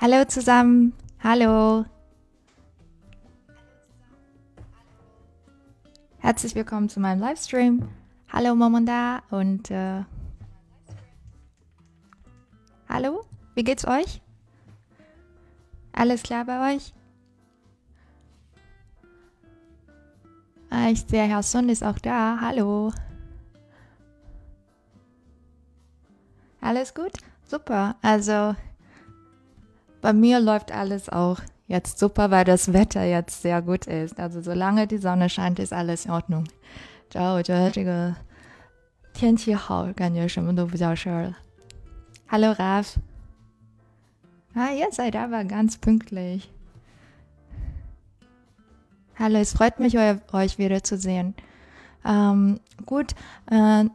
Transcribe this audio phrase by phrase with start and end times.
[0.00, 1.84] Hallo zusammen, hallo.
[6.18, 7.88] Herzlich willkommen zu meinem Livestream.
[8.32, 10.02] Hallo Momanda und äh,
[12.88, 13.24] hallo,
[13.54, 14.20] wie geht's euch?
[15.92, 16.92] Alles klar bei euch?
[20.70, 22.38] Ah, ich sehe, Herr Sonn ist auch da.
[22.40, 22.92] Hallo.
[26.62, 27.12] Alles gut?
[27.44, 27.96] Super.
[28.00, 28.56] Also
[30.01, 34.19] bei mir läuft alles auch jetzt super, weil das Wetter jetzt sehr gut ist.
[34.19, 36.45] Also solange die Sonne scheint, ist alles in Ordnung.
[37.09, 38.15] 只要我觉得这个
[39.13, 41.37] 天气好，感觉什么都不叫事儿了。
[42.29, 42.97] Hallo Raf.
[44.53, 46.49] Ah, ihr seid aber ganz pünktlich.
[49.17, 51.33] Hallo, es freut mich, euch wiederzusehen.
[52.05, 53.11] Ähm, gut,
[53.49, 53.89] äh,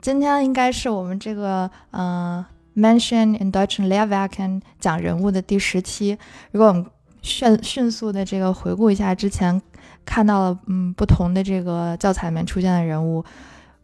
[0.00, 2.44] 今天应该是我们这个呃
[2.75, 6.17] Mention in deutschen Lehrwerken 讲人物的第十期。
[6.51, 6.85] 如果我们
[7.21, 9.61] 迅迅速的这个回顾一下之前
[10.05, 13.23] 看到了嗯不同的这个教材里面出现的人物，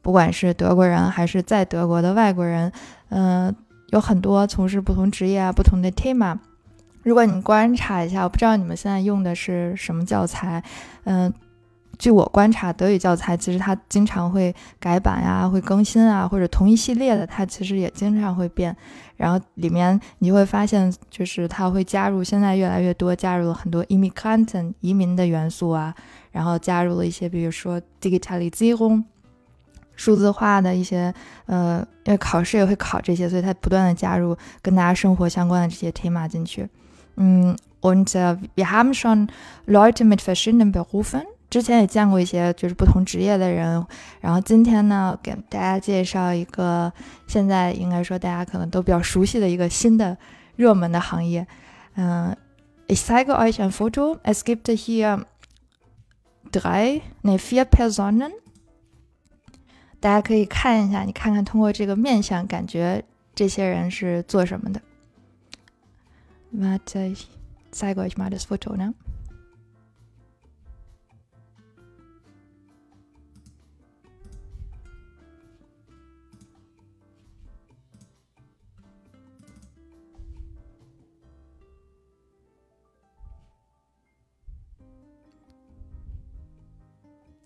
[0.01, 2.71] 不管是德国人还是在德国的外国人，
[3.09, 3.53] 嗯，
[3.89, 6.37] 有很多从事不同职业啊，不同的 tema。
[7.03, 10.63] 如果你观察一下，我不知道你们现在用的是什么教材，
[11.03, 11.33] 嗯。
[11.97, 18.75] 据我观察，德语教材其实它经常会改版呀，会更新啊，或者同一系列的，它其实也经常会变。
[19.17, 25.95] 然后里面你会发现，就是它会加入，现在越来越多加入了很多 i m m i g r a n t 移民的元素啊，
[26.31, 29.03] 然后加入了一些，比如说 digitalization
[29.95, 31.13] 数字化的一些，
[31.45, 36.67] 呃，因为考试也会考这些，所以它不断的加入跟大家生活相关的这些 Thema 进去。
[37.15, 38.09] 嗯，und
[38.55, 39.29] wir haben schon
[39.65, 41.23] Leute mit verschiedenen Berufen。
[41.55, 43.81] 之前也见过一些就是不同职业的人，
[44.19, 46.91] 然后今天呢，给大家介绍一个
[47.27, 50.17] 现在应该说大家可能都比较熟悉的一个新的
[50.57, 51.47] 热门的行业。
[51.95, 52.35] 嗯
[52.89, 54.19] ，Ich zeige euch ein Foto.
[54.23, 55.23] Es gibt hier
[56.51, 58.33] drei, ne vier Personen.
[60.01, 64.81] 大家可以看一下，你看看通过这个面相，感觉这些人是做什么的。
[66.53, 67.27] Warte, ich
[67.71, 68.93] zeige euch mal das Foto, ne?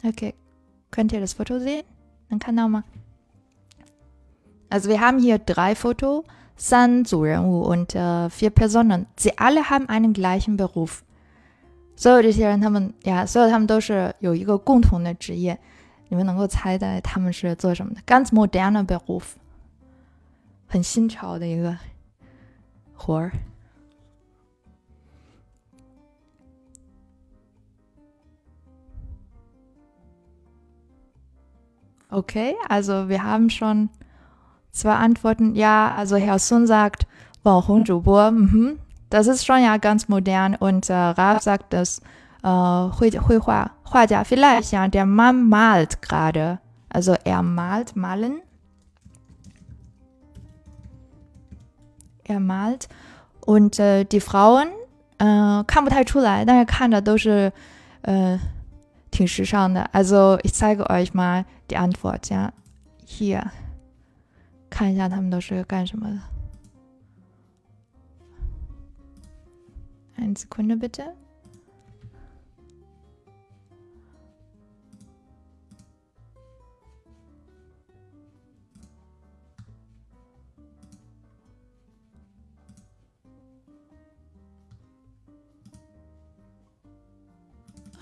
[0.03, 0.35] Okay,
[0.91, 1.85] könnt ihr das Foto sehen?
[2.29, 2.85] Dann kann auch mal.
[4.69, 6.25] Also wir haben hier drei Fotos,
[6.57, 9.07] San, Zurenwu und äh, vier Personen.
[9.17, 11.03] Sie alle haben einen gleichen Beruf.
[11.97, 15.59] 所有这些人，他们呀，所有他们都是有一个共同的职业。
[16.09, 18.01] 你们能够猜猜他们是做什么的？
[18.03, 19.35] Ganz moderner Beruf，
[20.67, 21.77] 很新潮的一个
[22.95, 23.33] 活儿。
[32.11, 33.91] Okay, also wir haben schon
[34.71, 35.55] zwei Antworten.
[35.55, 37.07] Ja, also Herr Sun sagt,
[37.43, 38.79] Warum Zhubo, mhm,
[39.11, 40.55] das ist schon ja ganz modern.
[40.55, 42.01] Und äh, Raf sagt, dass
[42.43, 46.59] äh, Hui, Hui Hua, Huajia, vielleicht ja, der Mann malt gerade.
[46.89, 48.41] Also er malt, malen.
[52.25, 52.89] Er malt.
[53.45, 54.69] Und äh, die Frauen
[55.19, 57.53] äh, 看不太出来，但是看着都是
[58.03, 58.41] 呃
[59.11, 59.85] 挺时尚的。
[59.93, 62.53] Also ich zeige euch mal die Antwort, ja.
[63.07, 63.51] Hier.
[64.71, 66.21] 看一下他们都是干什么的。
[70.17, 71.15] Eine Sekunde bitte.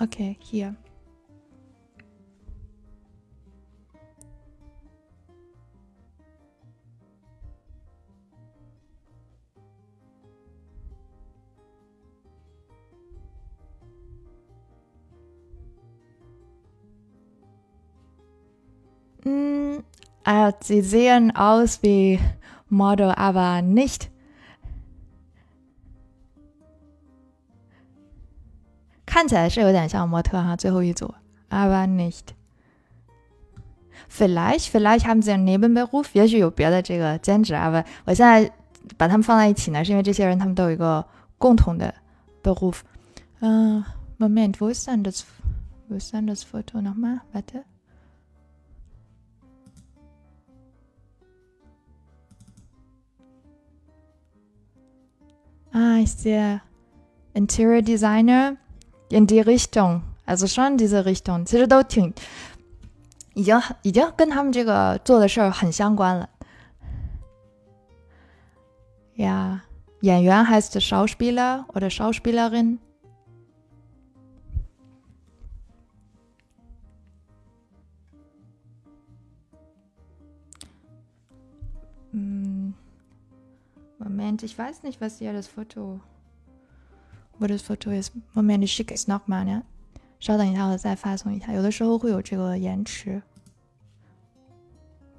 [0.00, 0.75] Okay, hier.
[20.26, 22.20] Äh, sie sehen aus wie
[22.69, 24.09] Model, aber nicht.
[29.05, 31.12] 看起来是有点像模特哈，最后一组，
[31.50, 38.50] aber nicht。Vielleicht, vielleicht haben sie einen Nebenberuf，也许有别的这个兼职，aber 我现在
[38.97, 41.05] 把他们放在一起呢，是因为这些人他们都有一个
[41.38, 41.93] 共同的
[42.43, 42.81] Beruf。
[43.41, 43.85] 嗯、
[44.19, 47.64] uh,，Moment，wo ist denn das？Wo ist denn das Foto nochmal？Warte。
[55.76, 56.61] Ah, ich sehe
[57.35, 58.56] Interior Designer
[59.09, 62.12] in die Richtung, also schon diese Richtung，其实都挺，
[63.35, 66.29] 已经已经跟他们这个做的事儿很相关了。
[69.17, 69.61] Ja,
[70.00, 72.79] 演员 heißt Schauspieler oder Schauspielerin.
[83.99, 86.00] Moment, ich weiß nicht, was hier das Foto,
[87.38, 88.12] wo das Foto ist.
[88.35, 89.62] Moment, ich schicke es nochmal, ne?
[90.19, 91.53] 稍等一下，我再发送一下。
[91.53, 93.23] 有的时候会有这个延迟。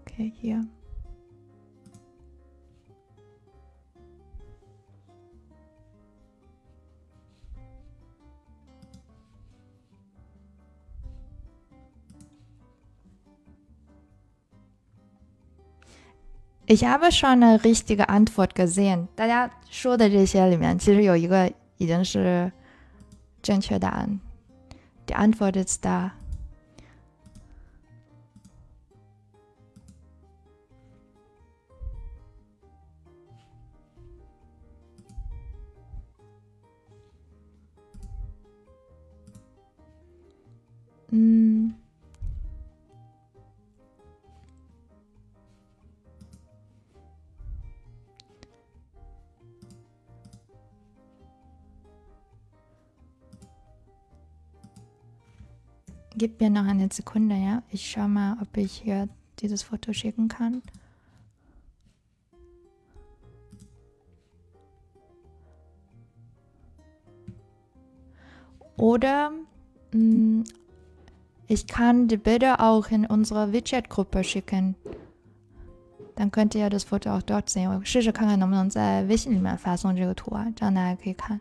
[0.06, 0.66] Okay, hier.
[16.68, 19.08] Ich habe schon eine richtige Antwort gesehen。
[19.16, 22.52] 大家说的这些里面，其实有一个已经是
[23.42, 24.20] 正确答案。
[25.06, 26.12] Die Antwort ist da。
[41.12, 41.47] 嗯。
[56.18, 57.64] Gib mir noch eine Sekunde, ja?
[57.70, 59.10] Ich schau mal, ob ich hier
[59.40, 60.62] dieses Foto schicken kann.
[68.78, 69.32] Oder
[69.92, 70.44] mh, hm,
[71.48, 74.76] ich kann die Bilder auch in unsere WeChat-Gruppe schicken.
[76.16, 77.70] Dann könnt ihr das Foto auch dort sehen.
[77.70, 81.40] 我试试看看能不能在微信里面发送这个图啊，这样大家可以看。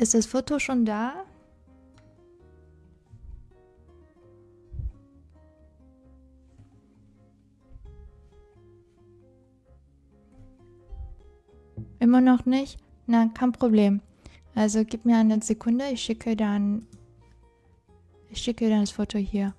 [0.00, 1.26] Ist das Foto schon da?
[11.98, 12.78] Immer noch nicht?
[13.06, 14.00] Na, kein Problem.
[14.54, 16.86] Also gib mir eine Sekunde, ich schicke dann
[18.30, 19.54] ich schicke dann das Foto hier.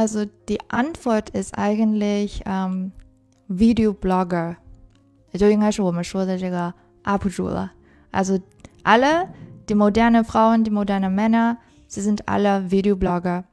[0.00, 2.92] Also die Antwort ist eigentlich ähm,
[3.48, 4.56] Videoblogger，
[5.32, 7.72] 也就应该是我们说的这个 UP 主了。
[8.12, 8.38] Also
[8.84, 9.28] alle,
[9.68, 13.44] die moderne Frauen, die moderne Männer, sie sind alle Videoblogger.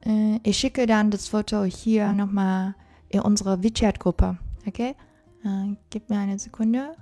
[0.00, 2.74] Äh, ich schicke dann das Foto hier nochmal
[3.08, 4.38] in unsere WeChat-Gruppe.
[4.66, 4.96] Okay?
[5.44, 6.96] Äh, gib mir eine Sekunde.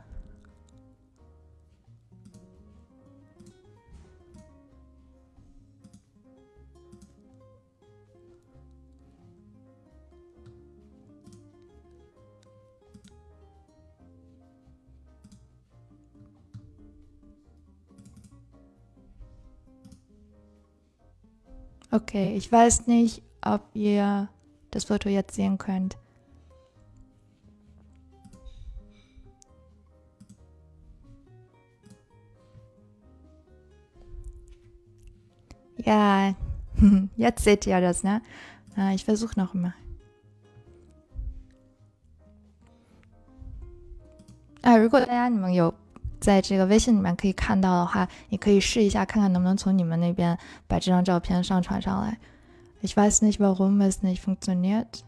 [21.97, 24.30] Okay, ich weiß nicht, ob ihr
[24.69, 25.97] das Foto jetzt sehen könnt.
[35.77, 36.35] Ja,
[37.18, 38.21] jetzt seht ihr das, ne?
[38.77, 39.73] Äh, ich versuche noch mal.
[44.61, 45.73] Ah, 이거 대한 막 요.
[46.27, 52.19] 在这个微信里面可以看到的话，你可以试一下，看看能不能从你们那边把这张照片上传上来。
[52.81, 54.99] Ich weiß nicht, warum es next to nute。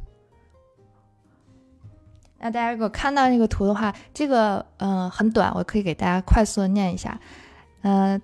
[2.38, 7.20] 那大家如果看到那个图的话，这个嗯很短，我可以给大家快速的念一下。
[7.82, 8.22] 嗯，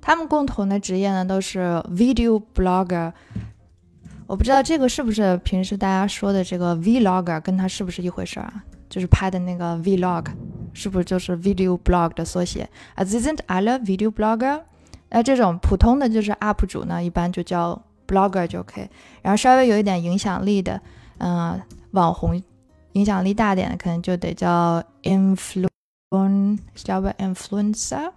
[0.00, 3.12] 他们共同的职业呢都是 video blogger。
[4.30, 8.62] 我不知道这个是不是平时大家说的这个 vlogger，跟它是不是一回事啊？
[8.88, 10.24] 就是拍的那个 vlog，
[10.72, 12.62] 是不是就是 video blog 的缩写
[12.94, 14.62] 啊？This isn't alle video blogger。
[15.08, 18.88] 那这种普通的就是 UP 主呢，一般就叫 blogger 就可以。
[19.20, 20.80] 然后稍微有一点影响力的，
[21.18, 21.60] 嗯，
[21.90, 22.40] 网红，
[22.92, 28.12] 影响力大点的，可能就得叫 influencer，叫不 influencer，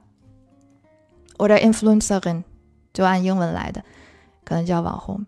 [1.39, 2.43] 或者 influencerin，
[2.93, 3.83] 就按英文来的，
[4.43, 5.25] 可能叫网红。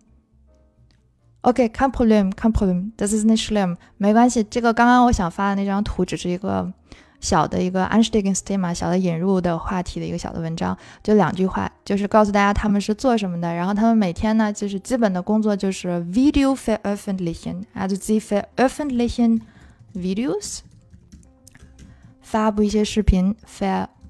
[1.46, 4.42] OK，kein Problem，kein Problem，das is nicht schlimm，没关系。
[4.42, 6.72] 这个刚刚我想发的那张图只是一个
[7.20, 13.54] 小的一个 Einstiegsthema，小的引入的话题的一个小的文章，就两句话，就是告诉大家他们是做什么的。
[13.54, 19.42] 然后他们每天呢，就是基本的工作就是 Video veröffentlichen，also sie veröffentlichen
[19.94, 20.62] Videos，
[22.22, 23.36] 发布一些视频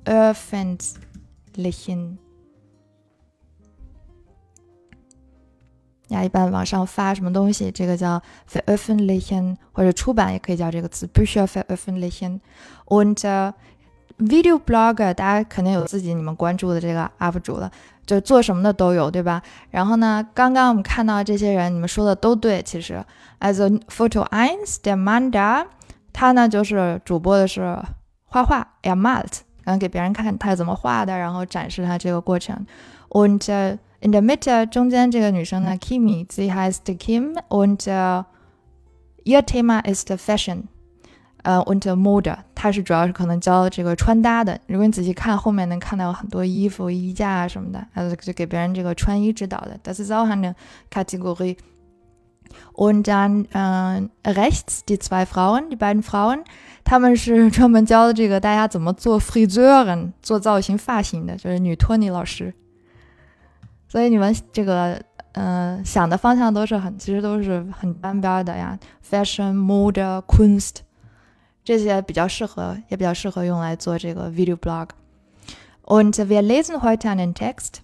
[0.06, 2.16] ，veröffentlichen。
[6.08, 8.20] 呀，一般网上发什么东西，这个叫
[8.50, 12.40] veröffentlichen，或者出版也可以叫这个词，Bücher veröffentlichen。
[12.86, 13.52] Und
[14.18, 17.70] Video Blogger，大家肯定有自己你们关注的这个 UP 主了，
[18.06, 19.42] 就做什么的都有，对吧？
[19.70, 23.04] 然后呢，刚刚我们看到这些人，你们说的都对，其实
[23.40, 23.56] ，as
[23.88, 25.66] Photo eins der Mann da，
[26.14, 27.78] 他呢就是主播的是
[28.24, 32.64] 画画，er malt，然后给别人看他是怎么画的，然后展示他这个过程。
[33.10, 37.88] Und In der Mitte 中间这个女生呢，Kimi，sie heißt Kim und
[39.24, 40.68] ihr Thema ist Fashion，
[41.42, 44.60] 呃，und Mode，她是主要是可能教这个穿搭的。
[44.68, 49.76] 如果你仔细看后面，能看到很多衣服、衣架啊什么的，还有就给别人这个穿衣指导的。
[49.82, 50.54] Das ist auch eine
[50.88, 51.56] Kategorie.
[52.74, 56.44] Und dann äh, rechts die zwei Frauen, die beiden Frauen,
[56.84, 62.54] 他们是专门教这个大家怎么做 Friseuren，做造型发型的，就是女托尼老师。
[63.88, 65.00] 所以你们这个，
[65.32, 68.76] 嗯，想的方向都是很，其实都是很单边的呀。
[69.08, 70.78] Fashion, Mode, Kunst，
[71.62, 74.88] 这些比较适合，也比较适合用来做这个 video blog。
[75.84, 77.74] Und wir lesen heute einen Text。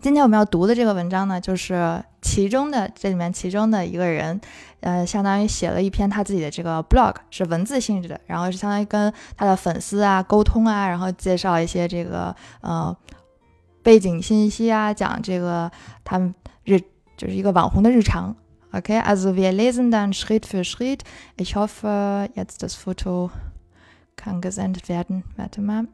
[0.00, 4.40] 今天我们要读的这个文章呢，就是其中的这里面其中的一个人，
[4.80, 12.96] 呃，相当于写了一篇他自己的这个 blog，是文字性质的，然后是相当于跟他的粉丝啊沟通啊，然后介绍一些这个，呃。
[13.89, 15.71] 背景信息啊，讲这个
[16.03, 16.79] 他们日
[17.15, 18.35] 就是一个网红的日常。
[18.71, 21.01] Okay, also wir lesen dann Schritt für Schritt.
[21.37, 23.31] Ich hoffe, jetzt das Foto
[24.17, 25.23] kann gesendet werden.
[25.37, 25.87] Warte mal，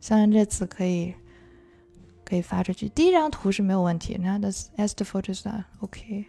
[0.00, 1.14] 相信这次可以
[2.24, 2.90] 可以发出去。
[2.90, 5.64] 第一张图是没有问题，那 das erste Foto ist da.
[5.80, 6.26] Okay.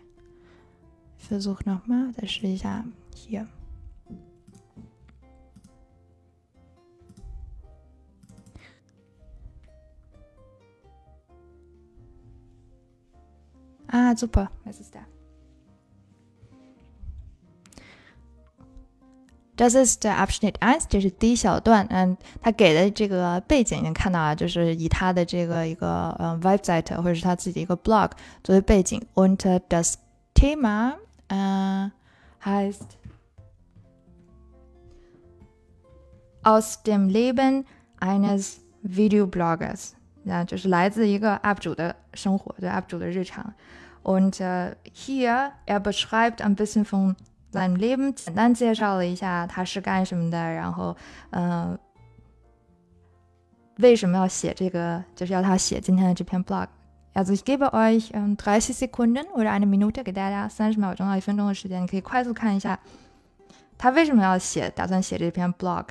[1.20, 3.48] Ich versuche nochmal，再试一下 hier。
[13.95, 14.49] Ah, super.
[14.65, 15.01] Was ist da?
[19.55, 21.87] Das ist der Abschnitt eins，这是第一小段。
[21.91, 29.01] 嗯，他给的这个背景你看到啊，就是以他的这个一个呃 Website 或者是他自己一个 blog 作为背景。
[29.15, 29.97] Und das
[30.35, 30.95] Thema
[31.29, 31.91] äh,
[32.43, 32.97] heißt
[36.43, 37.67] aus dem Leben
[38.01, 39.91] eines Videobloggers，
[40.25, 43.53] 那就是来自一个 UP 主的生活，对 UP 主的日常。
[44.04, 47.16] Und äh, hier, er beschreibt ein bisschen von
[47.52, 50.96] seinem Leben，简单介绍了一下他是干什么的，然后，
[51.32, 51.80] 嗯、呃，
[53.80, 62.80] 为什么要写这个，就是要他写今天的这篇 blog。Also ich gebe euch ähm, 30 Sekunden oder eine Minute，给大家三十秒钟到一分钟的时间，你可以快速看一下
[63.78, 65.86] 他为什么要写，打算写这篇 blog。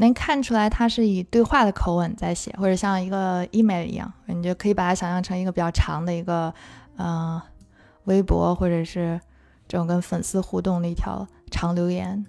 [0.00, 6.52] 能看出来，他是以对话的口吻在写，或者像一个 email 一样，你就可以把它想象成一个比较长的一个，
[6.96, 7.40] 呃，
[8.04, 9.20] 微博，或者是
[9.68, 12.26] 这种跟粉丝互动的一条长留言。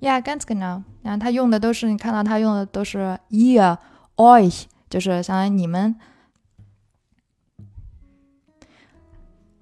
[0.00, 0.82] Yeah, ganz genau.
[1.02, 3.76] 然后他用的都是你看到他用的都是 ihr,
[4.16, 5.94] euch，就是相当于你们。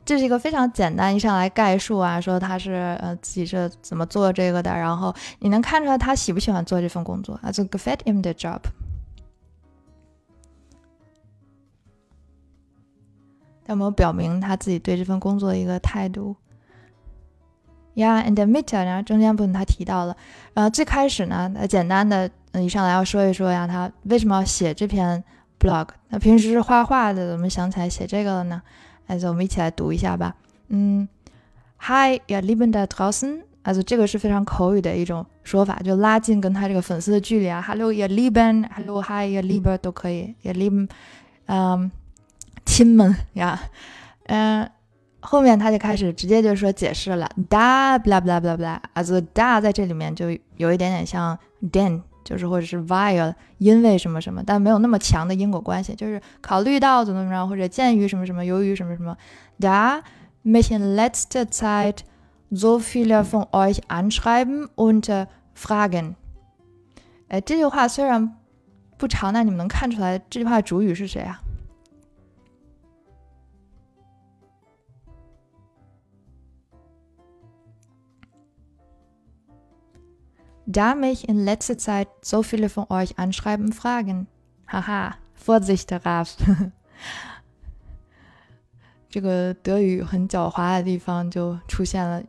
[0.05, 8.61] 这是一个非常简单，一上来概述啊，说他是呃自己是怎么做这个的，然后你能看出来他喜不喜欢做这份工作啊，就 g e f e t him the job。
[13.67, 16.35] 有没有表明他自己对这份工作的一个态度。
[17.99, 20.17] ？Yeah, in the middle，然后中间部分他提到了，
[20.55, 25.25] 然后最开始呢，他简单的嗯一上来要说一说呀，他为什么要写这篇
[25.59, 25.89] blog？
[26.11, 28.63] 那平时是画画的，怎么想起来写这个了呢？
[29.09, 30.37] 哎，我们一起来读一下吧。
[30.69, 31.09] 嗯
[31.81, 37.61] ，Hi, ihr Lieben da draußen，啊，这个是非常口语的一种说法，就拉近跟他这个粉丝的距离啊。
[37.67, 40.89] Hello, ihr Lieben，Hello, Hi, ihr Lieben 都可以，ihr Lieben，
[41.47, 41.91] 嗯。
[42.65, 43.59] 亲们呀，
[44.27, 44.71] 嗯，
[45.21, 51.37] 后面他就开始直接就说解释了，da bla bla bla blah，啊，这 da 在这里面就有一点点像
[51.73, 59.17] then，就是或者是 vile，因为什么什么，但没有那么强的因果关系，就是考虑到怎么怎么样，或者鉴于什么什么，由于什么什么
[59.59, 60.01] ，da
[60.45, 61.99] mich in letzter Zeit
[62.53, 66.15] so viele von euch anschreiben und fragen。
[67.27, 68.37] 哎，这句话虽然
[68.97, 71.43] 不长，但你们能看出来这句话主语是谁啊
[80.68, 84.28] ？Da mich in letzter Zeit so viele von euch anschreiben und fragen.
[84.68, 86.36] Haha, Vorsicht, Raf.
[89.10, 92.24] 这个德语很狡猾的地方就出现了。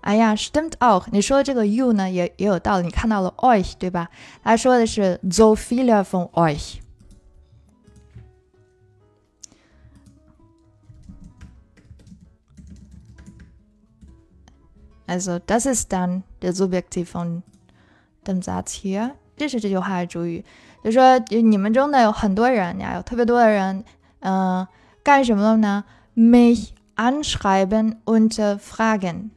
[0.00, 1.06] 哎呀，stimmt auch。
[1.10, 2.84] 你说这个 you 呢，也也有道理。
[2.84, 4.08] 你看到了 euch 对吧？
[4.42, 6.78] 他说的是 so viele von euch。
[15.09, 17.41] Also das ist dann der Subjektiv von
[18.27, 19.15] dem Satz hier。
[19.35, 20.45] 这是这句话的主语，
[20.83, 23.83] 就说你们中的有很多人呀，有特别多的人，
[24.19, 24.67] 嗯、
[25.01, 25.83] 干什么了呢
[26.15, 29.31] ？Mich anschreiben und fragen。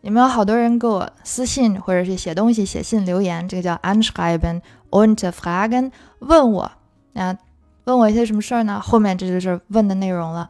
[0.00, 6.72] 你们有好多人给我私信或者是写东西、写信、留言，这个叫 anschreiben und fragen，问我
[7.12, 7.36] 啊，
[7.84, 8.80] 问我一些什么事儿呢？
[8.80, 10.48] 后面这就是问的内容了。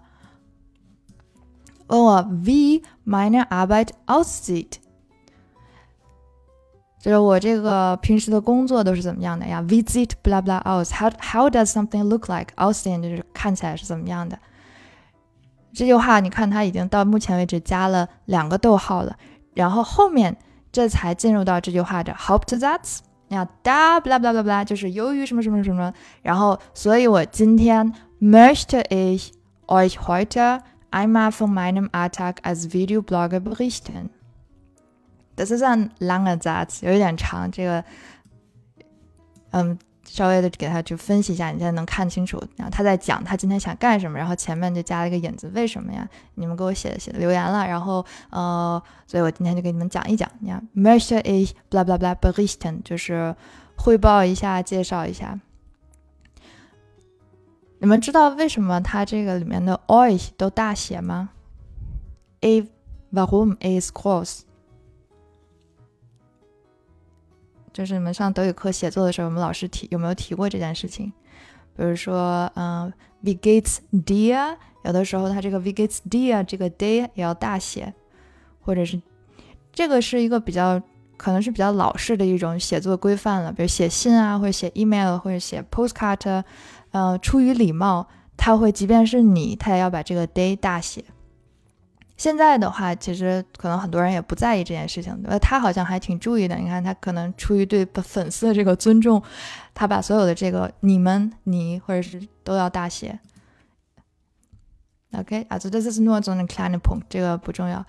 [1.88, 4.74] 问我 we meine Arbeit aussieht，
[7.00, 14.38] 就是我这个平时的工作都是怎么样的呀？Wie sieht blah blah aus？How how does something look like？Aussehen 就是看起来是怎么样的。
[15.72, 19.16] 这句话你看，它已经到目前为止加了两个逗号了，
[19.54, 20.36] 然后后面
[20.72, 22.98] 这才进入到这句话的 Hauptsatz。
[23.28, 29.30] 那 da blah blah blah blah 就是由于什么什么什么，然后所以我今天 möchte ich
[29.66, 34.10] euch heute einmal von meinem Alltag als Videoblogger berichten.
[35.36, 37.50] Das ist ein langer Satz，有一点长。
[37.50, 37.84] 这个，
[39.52, 42.42] 嗯，稍微的给他就分析一下，你现在能看清楚。
[42.56, 46.08] 然后他在讲他今天想干什么，然后前面就加了一个引子，为什么呀？
[46.34, 50.28] 你们给我写写留言了，然后呃，所以我今天就给你们讲一讲。
[50.40, 53.36] 你看，möchte ich blah blah blah berichten，就是
[53.76, 55.38] 汇报一下，介绍一下。
[57.80, 61.30] 你们知道为什么它这个里面的 euch 都大写吗
[62.40, 62.66] ？A
[63.12, 64.40] warum is groß？
[67.72, 71.12] 就是你们上德语课写作的时候，我们老师提有没有提过这件事情？
[71.76, 74.56] 比如说，嗯，wie geht's dir？
[74.82, 77.94] 有的时候它这个 wie geht's dir 这个 day 也要大写，
[78.60, 79.00] 或者是
[79.72, 80.82] 这个是一个比较
[81.16, 86.42] 可能是比较老式的一种写作规范了，比如写信啊，或者写 email，或者写 postcard。
[86.90, 91.04] 呃，出于礼貌，他会即便是你，他也要把这个 day 大写。
[92.16, 96.56] 现在的话，其实可能很多人也不在意这件事情，呃，他好像还挺注意的。
[96.56, 99.22] 你看，他可能出于对粉丝的这个尊重，
[99.74, 103.20] 他把所有的这个你们、你或者是都要大写。
[105.12, 107.84] OK，啊，这这是诺总的 kleine Punkt，这个不重要，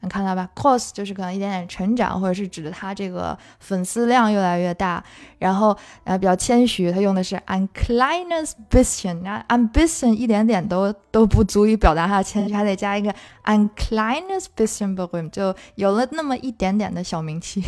[0.00, 5.04] 能看到吧？groß 就是可能一点点成长，或者是指的他这个粉丝量越来越大。
[5.38, 17.62] 然后呃比较谦虚，他用的是 ein kleines bisschen，那 ein bisschen 一点点都都不足以表达他的谦虚，还得加一个 ein kleines bisschen berühmt，就有了那么一点点的小名气。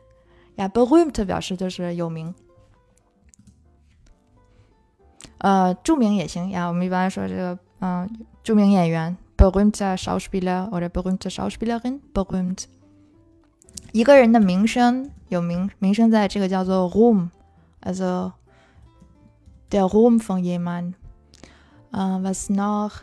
[0.56, 2.34] 呀，berühmt 表示就是有名。
[5.42, 6.68] 呃，著名也行呀。
[6.68, 8.08] 我们一般说这个，嗯，
[8.44, 12.66] 著名演员，berühmter Schauspieler oder berühmte Schauspielerin，berühmt。
[13.90, 18.30] 一个人的名声有名，名声在这个叫做 Ruhm，also
[19.68, 20.92] der Ruhm von jemand。
[21.90, 22.98] 嗯，was noch？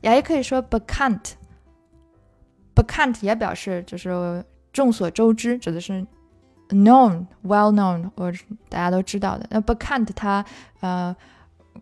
[0.00, 6.04] 呀，也可以说 bekannt，bekannt 也表示就是众所周知，指的是
[6.70, 9.46] known，well known，或者大家都知道的。
[9.50, 10.44] 那 bekannt 它，
[10.80, 11.14] 呃。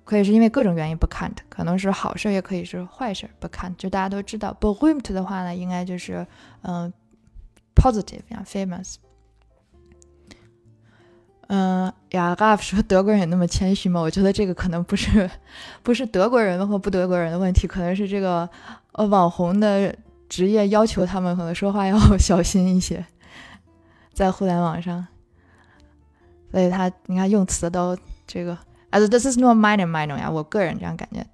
[0.05, 3.75] 可以是因为各种原因不看的，可能是好事，也可以是坏事不看。
[3.77, 6.27] 就大家都知道，berühmt 的话呢，应该就是
[6.63, 6.93] 嗯
[7.75, 8.97] ，positive 呀，famous。
[11.49, 14.01] 嗯呀，Ralph 说德国人也那么谦虚吗？
[14.01, 15.31] 我觉得这个可能不是，
[15.83, 18.49] 不是德国人或不德国人的问题，可能是这个
[18.93, 19.95] 呃网红的
[20.29, 23.05] 职业要求他们可能说话要小心一些，
[24.13, 25.07] 在互联网上，
[26.51, 28.59] 所以他你看用词都这个。
[28.93, 31.27] 啊，this is not my my 呀，我个人这样感觉，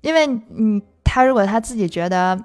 [0.00, 2.42] 因为你，他如果他自己觉得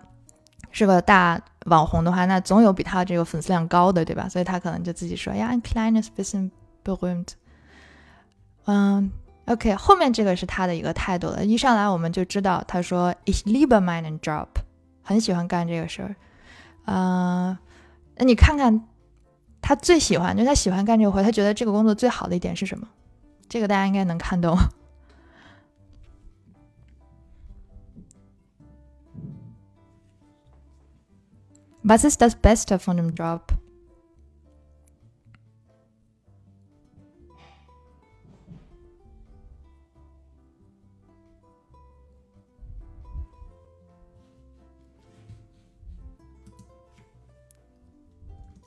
[0.71, 4.27] 是个大网红的话，那总有比他这个粉丝量高的，对吧？
[4.27, 6.51] 所以他可能就自己说呀，I'm kleines bisschen
[6.83, 7.29] berühmt。
[8.65, 9.09] 嗯
[9.45, 11.45] ，OK，后面这个是他的一个态度了。
[11.45, 14.47] 一上来我们就知道，他说 ich liebe meinen Job，
[15.01, 16.15] 很喜欢干这个事儿。
[16.87, 17.57] 嗯，
[18.17, 18.83] 那你看看
[19.61, 22.87] 他最喜欢，就他喜欢干这个活，他觉得这个工作最好的一点是什么？
[23.47, 24.57] 这个大家应该能看懂。
[31.83, 33.41] Was ist das Beste von dem Job?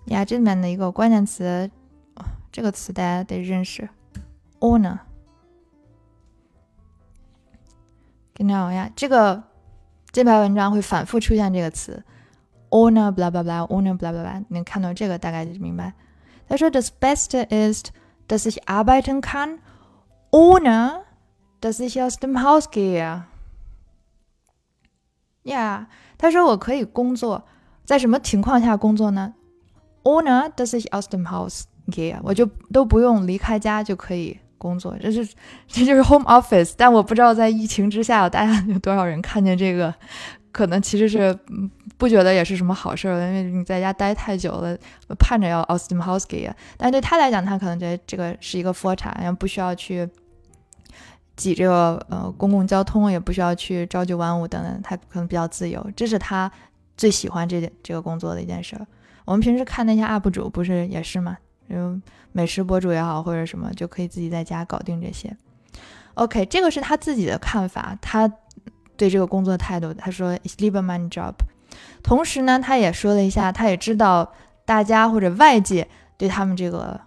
[0.06, 1.70] Ja, 这里面的一个关键词，
[2.50, 3.90] 这个词大家得认识。
[4.61, 4.99] owner。
[8.35, 9.42] genau 呀，这个
[10.11, 12.05] 这篇文章会反复出现这个词
[12.71, 14.44] ，owner blah blah blah owner blah blah blah。
[14.49, 15.92] 你看到这个大概就明白。
[16.49, 17.90] 他说：“Das Beste ist,
[18.27, 19.59] dass ich arbeiten kann,
[20.31, 21.03] ohne
[21.61, 23.25] dass ich aus dem Haus gehe。”
[25.44, 27.44] Ja，他说我可以工作，
[27.85, 29.35] 在什么情况下工作呢
[30.05, 35.27] ？Ohne dass ich aus dem Haus gehe，我就都不用离开家就可以工作，这是
[35.66, 39.94] 这就是 home office，但我不知道在疫情之下，大家有多少人看见这个，
[40.53, 41.37] 可能其实是
[41.97, 44.77] 不觉得也是什么好事儿，因为你在家待太久了，
[45.18, 50.09] 盼着要 aus dem Haus gehen，但对他来讲，他可能觉得这个是一个 f o r t 然后不需要去
[51.37, 56.51] 挤这个呃公共交通，也不需要去朝九晚五等等，他可能比较自由，这是他
[56.97, 58.87] 最喜欢这件这个工作的一件事儿。
[59.25, 61.37] 我们平时看那些 UP 主，不是也是吗？
[61.68, 62.02] 嗯，
[62.33, 65.37] 美食博主也好，或者什么，就可以自己在家搞定这些。
[66.14, 68.26] OK，这个是他自己的看法，他
[68.96, 69.92] 对这个工作态度。
[69.94, 71.35] 他说：“It's live my job。”
[72.02, 74.33] 同时呢，他也说了一下，他也知道
[74.64, 77.00] 大家或者外界对他们这个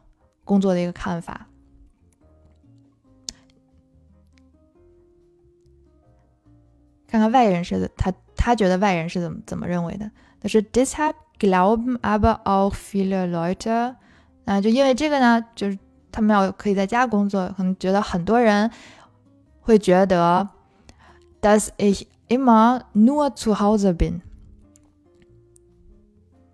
[0.46, 1.48] 工作的一个看法。
[7.08, 10.10] 看看外人是他他觉得外人是怎么怎么认为的。
[10.40, 13.96] 他说：“Deshalb glauben aber auch viele Leute。”
[14.46, 15.78] 啊，就因为这个呢，就是
[16.12, 18.70] 他们要可以在家工作，可能觉得很多人
[19.62, 20.48] 会觉得
[21.42, 24.22] ，Does ich immer nur zu Hause bin。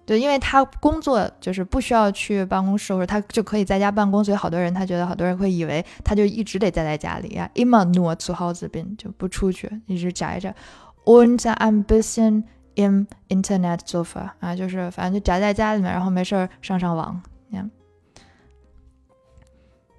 [0.05, 10.55] 对，因为他工作就是不需要去办公室，或者他就可以在家办公，所以好多人他觉得好多人会以为他就一直得待在家里呀，immer nur zu Hause bin 就不出去，一直宅着。
[11.03, 12.43] Und ein bisschen
[12.75, 17.69] im Internet sofa 啊，就是反正就宅在家里面，然后没事儿上上网，你看。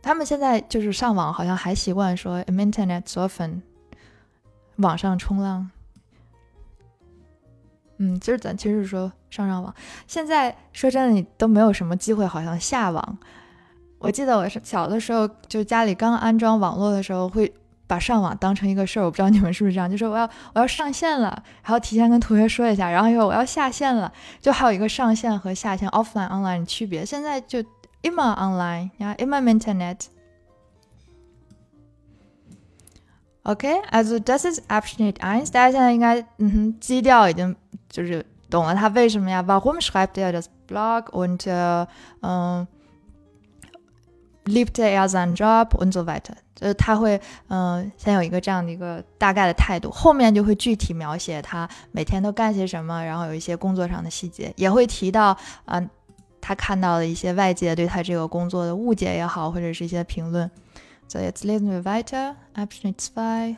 [0.01, 3.61] 他们现在就是上网，好像还习惯说 internet soften，
[4.77, 5.71] 网上冲浪。
[7.99, 9.75] 嗯，其实咱其实是说上上网。
[10.07, 13.19] 现在说真的，你都没有什么机会，好像下网。
[13.99, 17.53] 我记得我是小的时候，就家里刚安装网络的时候，会
[17.89, 19.05] 把上网当成一个事儿。
[19.05, 27.05] 我不知道你们是不是这样，就说我要我要上线了，然后提前跟同学说一下，然后又我要下线了，就还有一个上线和下线 （offline online） 的区别。
[27.05, 27.59] 现在就
[28.03, 30.07] immer online，呀，immer im Internet。
[33.45, 35.51] OK，also das ist Abschnitt eins。
[35.51, 37.57] 大家现在应该嗯哼基调已经
[37.89, 41.47] 就是懂了他为什么呀？Warum schreibt er das Blog und
[42.21, 42.67] ähm
[44.49, 55.83] Liebt er seinen Job und so weiter，就是他会嗯先有一个这样的一个大概的态度，后面就会具体描写他每天都干些什么，然后有一些工作上的细节，也会提到啊
[56.41, 60.51] 他看到的一些外界对他这个工作的误解也好，或者是一些评论。
[61.09, 62.37] So jetzt lesen wir weiter.
[62.55, 63.57] Abschnitt 2.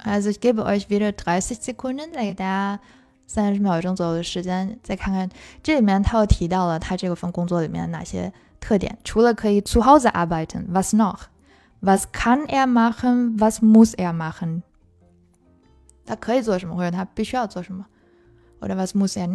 [0.00, 2.78] Also ich gebe euch wieder 30 Sekunden，再给大家
[3.26, 5.28] 三十秒钟左右的时间，再看看
[5.62, 8.96] 这里面他又提到了他这个份工作里面哪些特点。
[9.04, 14.62] 除了可以 zu Hause arbeiten，was noch？Was kann er machen？Was muss er machen？
[16.04, 17.86] 他可以做什么，或者他必须要做什么？
[18.60, 19.26] Oder was muss er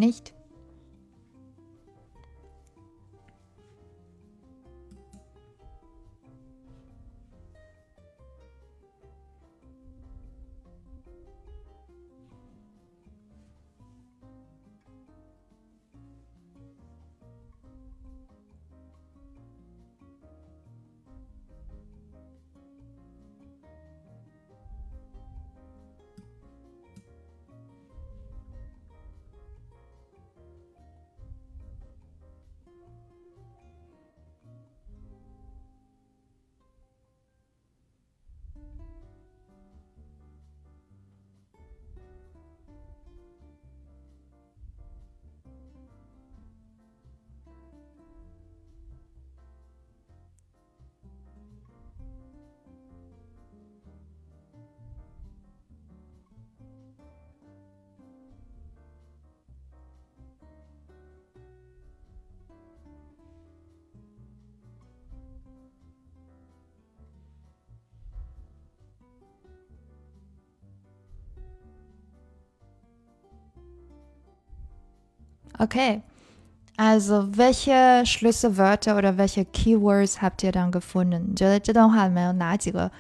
[75.59, 81.29] Okay，also welche Schlüsselwörter oder welche Keywords habt ihr dann gefunden？
[81.29, 82.91] 你觉得这段话里面有哪几个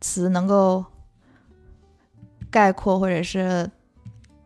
[0.00, 0.84] 词能够
[2.50, 3.68] 概括，或者是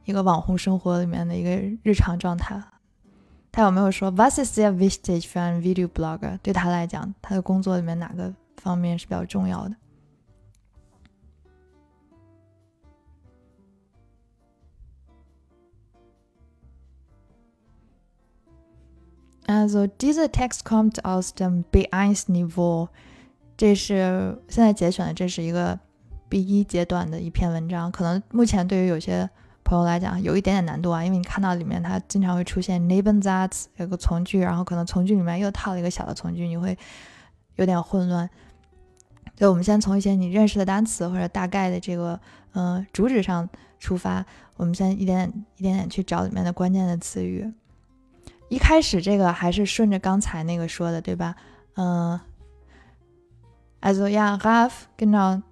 [0.05, 1.51] 一个网红生活里面的一个
[1.83, 2.59] 日常状态？
[3.53, 6.39] 他有没有说 Was ist sehr wichtig für einen Videoblogger？
[6.43, 9.75] 对他来讲，他的工作里面哪个方面是比较重要的
[19.49, 22.89] ？Also dieser Text kommt aus dem B1-Niveau，
[23.57, 25.81] 这是现在节选的，这是一个
[26.29, 27.91] B1 阶段的一篇文章。
[27.91, 29.29] 可能目前对于有些
[29.65, 36.77] 朋友来讲有一点点难度啊，因为你看到里面它经常会出现 Nebensatz 有个从句，然后可能从句里面又套了一个小的从句，你会
[37.57, 38.29] 有点混乱。
[39.39, 42.21] 所以我们先从一些你认识的单词或者大概的这个
[42.53, 44.23] 嗯主旨上出发，
[44.57, 47.51] 我们先一点点一点点去找里面的关键的词语。
[48.49, 51.35] 一开始这个还是顺着刚才那个说的，对吧？
[51.77, 52.19] 嗯
[53.81, 55.43] ，also ja, Ralf, genau，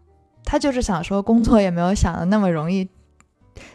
[0.44, 2.88] 他就是想说工作也没有想的那么容易。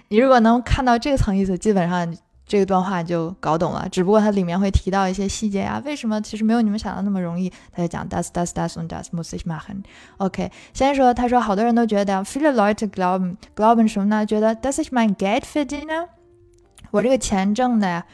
[0.10, 3.88] 你如果能看到这层意思，基本上这段话就搞懂了。
[3.90, 7.50] 只不过它里面会提到一些细节呀，为什么其实没有你们想的那么容易？
[7.72, 9.84] 他就讲 das, das, das und das muss ich machen.
[10.18, 14.26] OK，先说他说好多人都觉得，viele Leute glauben glauben 什么呢？
[14.26, 16.08] 觉得 dass ich mein Geld verdiene，
[16.92, 18.06] 我这个钱挣的呀。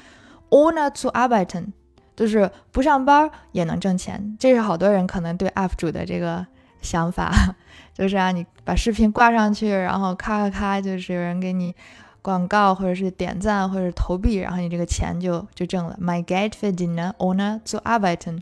[0.50, 1.74] Ohne zu arbeiten，
[2.16, 6.46] 就是不上班也能挣钱，这是好多人可能对 UP 主的这个
[6.82, 7.56] 想法，
[7.94, 11.76] 就是啊，你把视频挂上去，然后咔咔咔，就是有人给你
[12.22, 15.98] 广告或者是点赞或者投币，然后你这个钱就就挣了。
[16.02, 18.42] My Geld verdienen ohne zu arbeiten，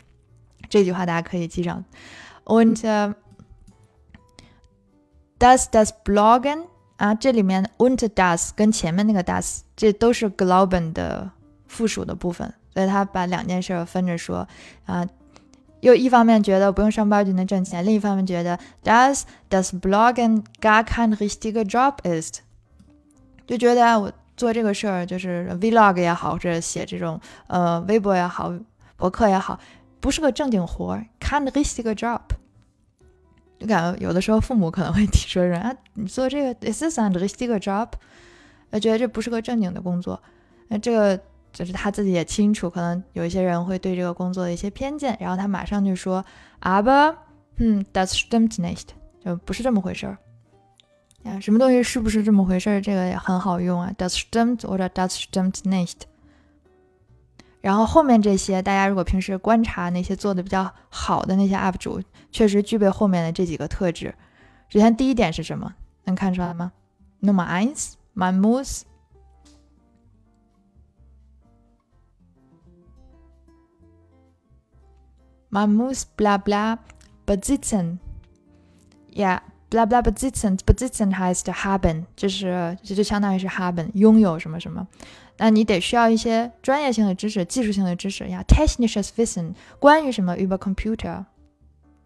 [0.69, 1.83] 这句话大家可以记上。
[2.45, 2.83] Und
[5.39, 11.31] das das Bloggen 啊，这里面 und das 跟前面那个 das 这都是 globen 的。
[11.75, 14.47] 附属的部分，所以他把两件事分着说
[14.85, 15.05] 啊。
[15.81, 22.39] 又一方面觉得不用上班就能挣钱，另一方面觉得 Does does Bloggen gar kein richtiger Job is，
[23.45, 28.51] 就觉得我做这个事儿就是 Vlog 也好，或者写这种呃微博也好，
[28.97, 29.59] 博客也好，
[29.99, 32.21] 不是个正经活儿，kein richtiger Job。
[33.59, 37.89] 就感觉有的时候父母可能会提出说啊，你做这个 is this a richtiger job？
[38.71, 40.23] 呃，觉得这不是个正经的工作，
[40.69, 41.21] 那这个。
[41.55, 46.23] 就是他自己也清楚，可能有一些人会对这个工作的一些偏见，然后他马上就说
[46.61, 47.15] ，aber，
[47.55, 48.87] 嗯，das stimmt nicht，
[49.23, 50.17] 就不是这么回事儿。
[51.23, 52.81] 呀，什么东西是不是这么回事儿？
[52.81, 56.01] 这个也很好用啊，das stimmt oder das stimmt nicht。
[57.61, 64.13] 然后后面这些，大家如果平时观察那些做的比较好的那些 UP 主，确实具备后面的这几个特质。
[64.67, 65.73] 首先第一点是什么？
[66.03, 66.73] 能看出来吗
[67.21, 68.81] ？Nummer eins，man muss
[75.55, 76.79] Man muss bla bla
[77.25, 77.99] besitzen.
[79.13, 80.57] Ja, bla bla besitzen.
[80.57, 84.85] Besitzen heißt haben，就是这就相当于是 haben，拥有什么什么。
[85.37, 88.43] 那你得需要一些专业性的知识、技术性的知识呀。
[88.45, 91.23] Technisches Wissen，关于什么 über Computer。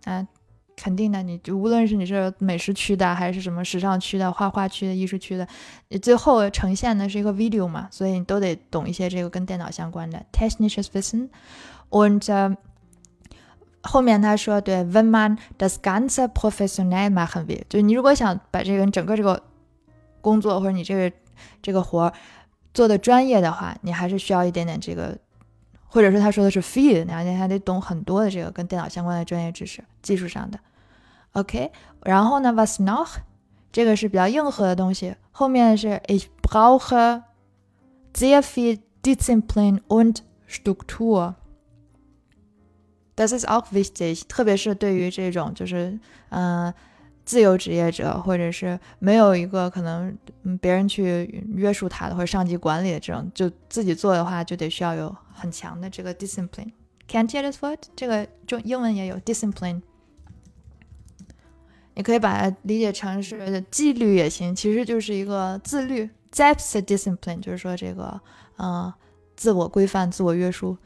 [0.04, 0.28] 啊，
[0.76, 5.48] 肯定的，你就无论是你是美食区的，还是什么时尚区的、画画区的、艺术区的，
[5.88, 11.30] 你最后呈现的是一个 video 嘛，所以你都得懂一些这个跟电脑相关的 Technisches Wissen
[11.90, 12.30] und
[13.82, 19.42] 后面他说，对，wenn man das Ganze professionell machen will，就你如果想把这个整个这个
[20.22, 21.16] 工作或者你这个
[21.62, 22.12] 这个活
[22.74, 25.18] 做的专业的话，你还是需要一点点这个，
[25.88, 30.60] 或者说他说的是 feel，你还得懂很多的这个跟电脑相关的专业知识、技术上的。
[31.34, 31.72] OK，
[32.04, 33.18] 然后呢，was noch？
[33.72, 35.16] 这个是比较硬核的东西。
[35.32, 37.22] 后面是 ich brauche
[38.14, 40.18] sehr viel Disziplin und
[40.50, 41.36] Struktur。
[43.20, 46.74] This ist auch wichtig，特别是对于这种就是嗯
[47.26, 50.18] 自由职业者，或者是没有一个可能
[50.62, 56.72] 别人去约束他的，或者上级管理的这种，就自己做的话，就得需要有很强的这个 discipline。
[57.10, 57.78] Can't you just what？
[57.94, 59.82] 这个中英文也有 discipline，
[61.96, 66.10] 你可以把它理解成是纪律也行，其实就是一个自律。
[66.32, 68.22] Self-discipline 就是说这个
[68.60, 68.94] 嗯
[69.36, 70.78] 自我规范、自我约束。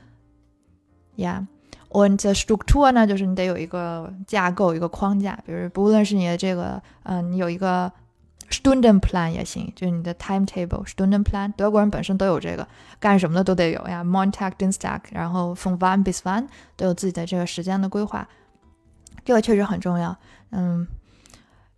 [1.15, 1.45] Yeah。
[1.93, 5.37] Und Struktur 呢，就是你得有一个架构，一个框架。
[5.45, 7.91] 比如，不论是你的这个，嗯，你有一个
[8.49, 11.53] student plan 也行，就是你的 timetable student plan，。
[11.55, 12.67] 德国人本身都有这个，
[12.99, 18.27] 干什么的都得有呀，Montag、Dienstag，然后 von wann bis wann 都有自己的这个时间的规划。
[19.23, 20.17] 这个确实很重要，
[20.49, 20.87] 嗯。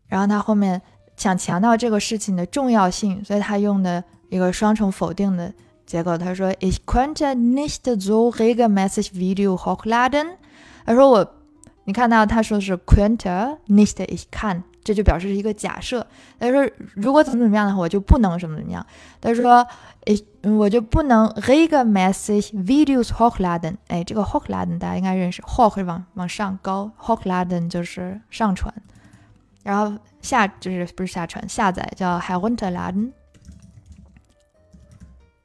[0.08, 0.82] 然后他后面
[1.18, 5.54] 想强调这个事情的重要性，所以他用的一个双重否定的。
[5.86, 10.38] 结果他说：“Ich könnte nicht so regelmäßig Video hochladen。”
[10.86, 11.28] 他说我，
[11.84, 16.06] 你看到他说的是 könnte nicht ich kann，这就表示是一个假设。
[16.40, 18.86] 他说如果怎么怎么样的话，我就不能什么怎么样。
[19.22, 19.66] 他说
[20.06, 28.74] ：“ich 我就不能 regelmäßig Videos hochladen。”哎，这个 hochladen 大家应该认识，hoch 是往往上高，hochladen 就是上传，
[29.64, 33.12] 然后下就是不是下传，下载叫 herunterladen。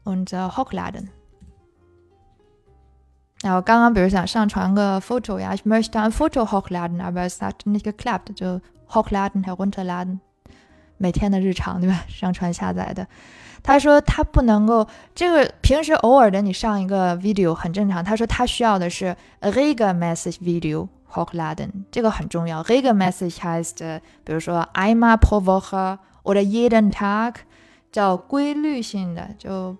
[0.05, 1.09] Und hochladen。
[3.43, 8.61] 那我刚刚比如想上传个 Foto 呀，ich möchte ein Foto hochladen，aber es hat nicht geklappt，就
[8.91, 10.19] hochladen herunterladen，
[10.99, 12.05] 每天的日常对吧？
[12.07, 13.07] 上传下载的。
[13.63, 18.05] 他说他不能够，这个平时偶尔的你上一个 video 很正常。
[18.05, 22.61] 他说他需要的是 r e g a m e s s a g e Video hochladen，这个很重要。
[22.63, 26.43] r e g a m e s s a g e heißt，比如说 einmal pro Woche oder
[26.43, 27.37] jeden Tag，
[27.91, 29.79] 叫规律性的就。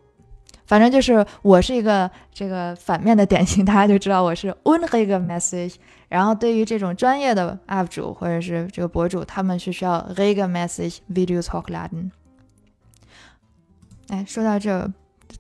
[0.71, 5.75] 反正就是我是一个这个反面的典型，大家就知道我是 unregelmäßig。
[6.09, 12.13] 然后对于这种专业的 UP 主或者是这个博主，他们是需要 regelmäßig Videos hochladen。
[14.11, 14.89] 哎，说到这，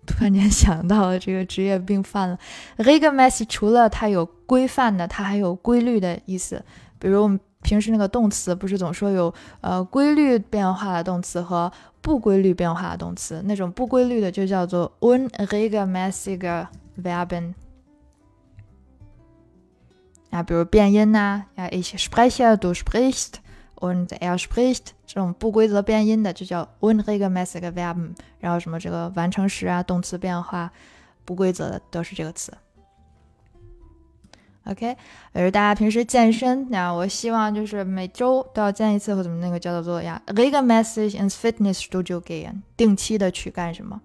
[0.05, 2.37] 突然间想到了这个职业病犯了。
[2.79, 6.61] regelmäßig 除了它有规范的，它还有规律的意思。
[6.99, 11.71] 比如我们平时那个动词，不是总说有呃规律变化的动词和。
[12.03, 16.67] 不规律变化的动词，那种不规律的就叫做 unregelmäßige
[17.03, 17.55] Verben。
[20.31, 28.15] 啊，比如变音呐，啊，ich spreche，du sprichst，und er spricht，这种不规则变音的就叫 unregelmäßige Verben。
[28.39, 30.71] 然后什么这个完成时啊，动词变化
[31.25, 32.53] 不规则的都是这个词。
[34.67, 34.97] OK，
[35.33, 44.01] 而大家平时健身，那我希望就是每周都要健一次，或怎么那个叫做做呀，regelmäßig ins Fitnessstudio g a i n 定期的去干什么？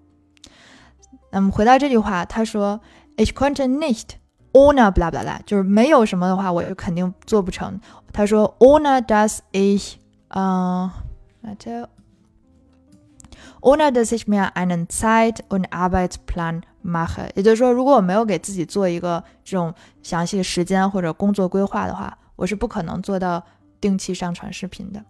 [1.31, 2.79] 那么回到这句话，他说
[3.17, 4.11] ，Ich konnte nicht
[4.53, 7.79] ohne bla bla bla，就是没有什么的话，我就肯定做不成。
[8.13, 9.95] 他说 ohne dass ich，
[10.29, 10.89] 呃
[11.43, 11.87] ，warte。
[13.61, 19.73] ohne dass ich mir einen Zeit- und Arbeitsplan mahe 也就是说，如果我没有给自己做一个这种
[20.03, 23.43] 详细时间或者工作规划的话，我是不可能做到
[23.81, 25.03] 定期上传视频的。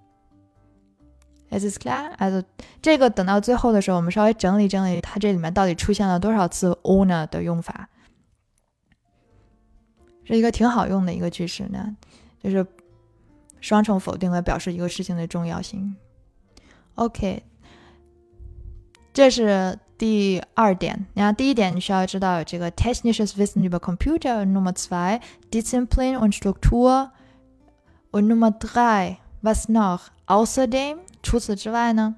[1.51, 2.43] Is is clear？as，
[2.81, 7.89] 这个等到最后的时候，我们稍微整理整理，它这里面到底出现了多少次 ohne 的用法，
[10.23, 11.95] 是一个挺好用的一个句式呢，
[12.41, 12.65] 就是
[13.59, 15.95] 双重否定来表示一个事情的重要性。
[16.95, 17.43] OK。
[19.13, 21.06] 这是第二点。
[21.14, 24.44] 然后第一点，你需要知道这个 technisches Wissen über Computer.
[24.44, 25.20] Nummer zwei
[25.50, 27.10] Disziplin und Struktur.
[28.10, 30.10] Und Nummer drei, was noch?
[30.26, 32.16] Außerdem, 除此之外呢？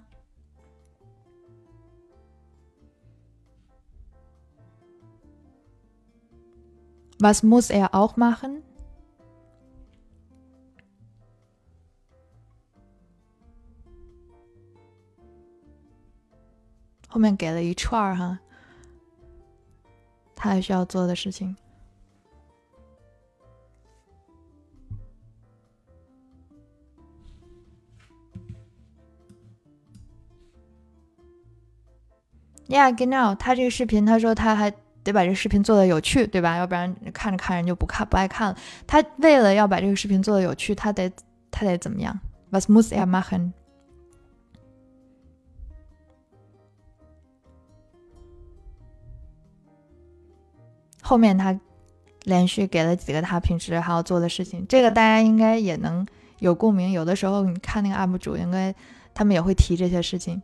[7.18, 8.62] Was muss er auch machen?
[17.18, 18.38] 后面给了一串儿哈，
[20.36, 21.55] 他还需要做的事情。
[32.68, 33.34] Yeah, genau。
[33.34, 34.70] 他这个视频，他说他还
[35.03, 36.55] 得把这个视频做的有趣，对吧？
[36.57, 38.57] 要不然看着看人就不看不爱看了。
[38.86, 41.11] 他为了要把这个视频做的有趣，他得
[41.49, 42.20] 他得怎么样
[42.51, 43.53] ？Was muss er machen？
[51.08, 51.58] 后面他
[52.24, 56.05] 连续给了几个他平时还要做的事情，这个大家应该也能
[56.39, 56.91] 有共鸣。
[56.91, 58.76] 有的时候你看那个 UP 主，应该
[59.14, 60.41] 他们也会提这些事情。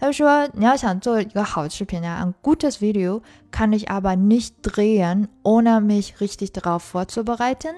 [0.00, 3.22] 他说：“你要想做一个好的视频呀，ein gutes Video
[3.52, 7.76] kann ich aber nicht drehen, ohne mich richtig darauf vorzubereiten。”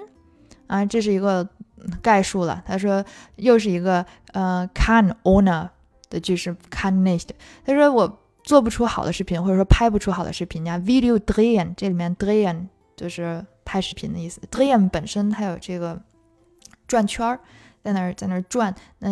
[0.66, 1.46] 啊，这是一个
[2.00, 2.64] 概述了。
[2.66, 3.04] 他说
[3.36, 5.68] 又是一个呃 can ohne
[6.08, 7.28] 的句式，can nicht。
[7.66, 8.23] 他说我。
[8.44, 14.38] 做不出好的视频，或者说拍不出好的视频，人家 video drehen 这里面 drehen 就是拍视频的意思。
[14.50, 15.98] drehen 本身它有这个
[16.86, 17.40] 转圈儿，
[17.82, 19.08] 在那儿在那儿转，那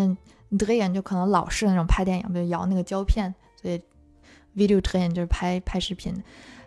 [0.51, 3.81] drehen 就可能老式那种拍电影，比如摇那个胶片，所以
[4.55, 6.23] video drehen 就是拍拍视频。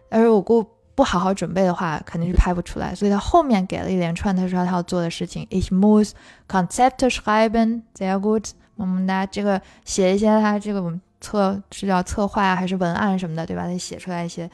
[0.09, 2.95] 但是我估不好好准备的话，肯定是拍不出来。
[2.95, 6.13] 所以他后面给了一连串他说他要做的事情：ich muss
[6.47, 8.51] Konzepte schreiben，sehr gut。
[8.76, 10.99] 我们大家这个写一些他这个我们。
[11.26, 13.65] 策是叫策划啊，还是文案什么的，对吧？
[13.65, 14.49] 得写出来一些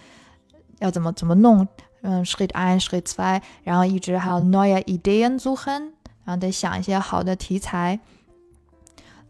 [0.79, 1.67] 要怎么怎么弄，
[2.01, 5.91] 嗯，Schritt ein, Schritt zwei，然后一直还有 neue Ideen suchen，
[6.23, 7.99] 然后得想一些好的题材。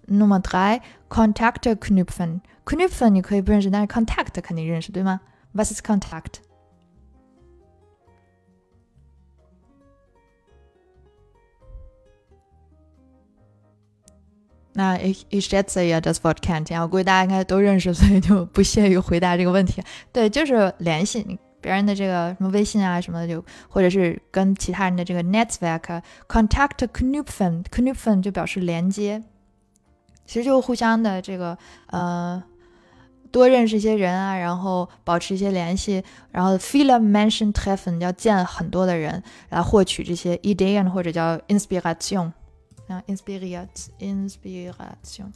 [0.08, 2.42] Nummer drei, Kontakte knüpfen.
[2.66, 5.22] Knüpfen 你可以不认识，但是 Contact 肯定认识，对吗
[5.54, 6.42] ？Was ist Kontakt？
[14.74, 19.84] 那 ich ich schätze ja das Wort kennt，我估计大家应该都认识，所以就不屑于回答这个问题。
[20.14, 29.22] 对，就是联系别人的这个什么微信啊什么的，就或者是跟其他人的这个 network contact knüpfen，knüpfen 就表示连接，
[30.26, 31.58] 其实就互相的这个
[31.88, 32.42] 呃
[33.30, 36.02] 多认识一些人啊，然后保持一些联系，
[36.32, 42.32] 然后 viele Menschen treffen 要见很多的人来获取这些 Ideen 或者叫 Inspiration。
[42.92, 45.32] 啊，inspiration，inspiration。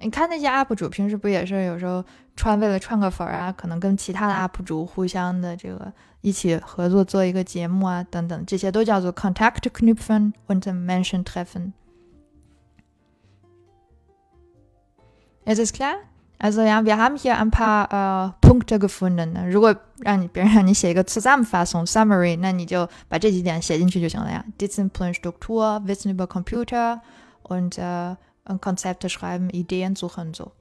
[0.00, 2.04] 你看那些 UP 主平时不也是有时候
[2.36, 11.72] 串为了串个粉儿啊，可能跟其他的 UP 主互相的这个一起合作做一个节目啊，等等，这些都叫做 Contact knüpfen und Menschen treffen。
[15.44, 15.96] Ist es klar?
[16.39, 19.49] Also ja, wir haben hier ein paar äh, Punkte gefunden.
[19.49, 24.43] 如果让你别人让你写一个 Zusammenfassung Summary，那你就把这几点写进去就行了呀。
[24.57, 26.99] Disziplin, Struktur, Wissen über Computer
[27.43, 28.15] und äh,
[28.59, 30.51] Konzepte schreiben, Ideen suchen so.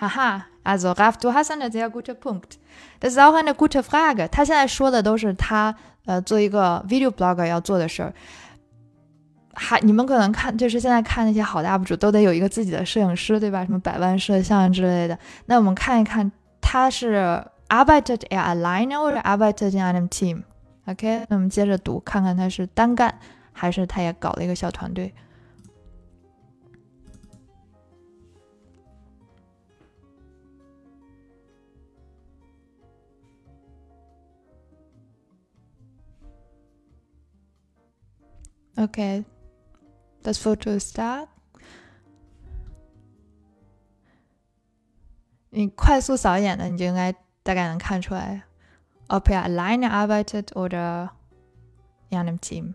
[0.00, 2.58] Haha, also Raf, du hast einen sehr guten Punkt.
[3.00, 4.26] Das ist auch eine gute Frage.
[4.28, 5.74] 他现在说的都是他
[6.06, 8.14] 呃做一个 Video Blogger 要做的事儿。
[9.53, 13.65] 还你们可能看，就是现在看那些好的 UP 主都得有一个自己的摄影师，对吧？
[13.65, 15.17] 什么百万摄像之类的。
[15.45, 16.31] 那我们看一看，
[16.61, 23.19] 他是 arbeitet er alleine oder arbeitet in einem Team？OK，那我们接着读，看看他是单干
[23.51, 25.13] 还是他也搞了一个小团队。
[38.77, 39.23] OK。
[40.22, 41.28] Das Foto ist da。
[45.50, 48.42] 你快速扫一眼的，你就应该大概能看出来。
[49.08, 51.10] ob er alleine arbeitet oder
[52.10, 52.74] in einem Team.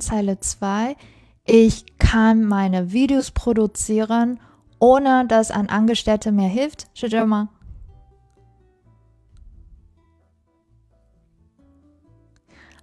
[0.00, 0.96] ？Zeile 2.
[1.44, 4.40] Ich kann meine Videos produzieren,
[4.78, 6.86] ohne dass ein Angestellter mir hilft.
[6.94, 7.50] 是这吗？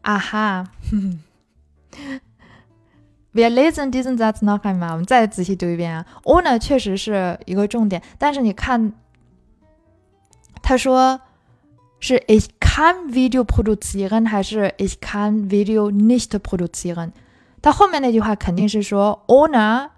[0.02, 0.66] 啊哈，
[3.34, 6.06] Wir lesen diesen Satz noch einmal，我们再仔细读一遍啊。
[6.24, 8.94] Ohne 确实是一个重点，但是你看，
[10.62, 11.22] 他说
[12.00, 12.48] 是 ich
[12.79, 17.11] kann Video produzieren 还是 ich kann Video nicht produzieren？
[17.61, 19.91] 它后面那句话肯定是说 ohne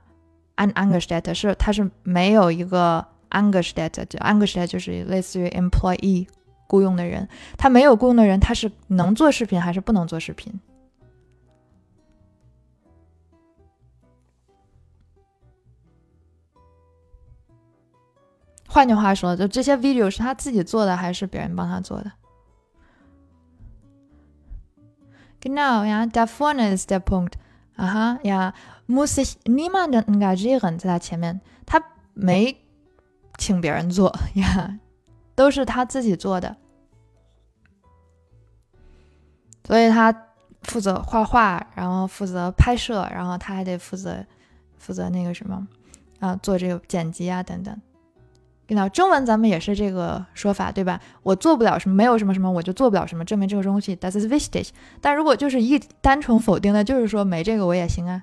[0.56, 6.26] ein Angestellter，是它是没有一个 Angestellter，就 Angestellter 就是类似于 employee
[6.68, 7.28] 雇佣的人，
[7.58, 10.58] 他没有雇佣的人，他是能做视频还是不能做视频？
[18.66, 22.10] 换句话说，就这些 video 是他自己做的还是别人帮他做的
[25.40, 27.38] ？Genau, ja, da vorne ist der Punkt.
[27.76, 28.52] Aha, ja,
[28.86, 31.82] muss sich niemanden engagieren 在他前面，他
[32.12, 32.54] 没
[33.38, 34.78] 请别人做呀，
[35.34, 36.56] 都是他自己做的，
[39.64, 40.14] 所以他
[40.62, 44.26] 负责画画，然后负责拍摄，然后他还得负责
[44.76, 45.66] 负责那个什么
[46.18, 47.74] 啊，做这个剪辑啊等等。
[48.70, 51.00] 听到中文咱们也是这个说法，对吧？
[51.24, 54.68] 我做不了什么，没有什么什么，我就做不了什么，证明这个东西 das ist wichtig。
[55.00, 58.22] 但如果就是一单纯否定的，就是说没这个我也行啊，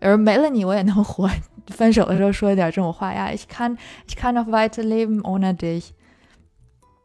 [0.00, 1.28] 而没了你我也能活。
[1.68, 3.76] 分手的时候说一点这种话呀，ich kann
[4.08, 5.90] ich kann noch weiter leben ohne dich。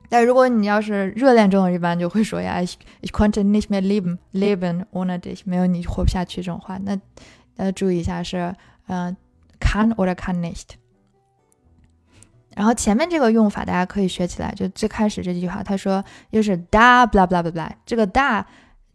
[0.08, 6.78] 但如果你要是热恋中，一般就会说呀，ich ich konnte nicht mehr leben leben ohne dich，没有你活不下去这种话。
[6.78, 6.98] 那
[7.58, 8.56] 呃注意一下是
[8.88, 9.18] 嗯
[9.60, 10.81] kann oder kann nicht。
[12.56, 18.44] 然后前面这个用法大家可以学起来，就最开始这句话，他说又是 da blah blah blah blah，这个 da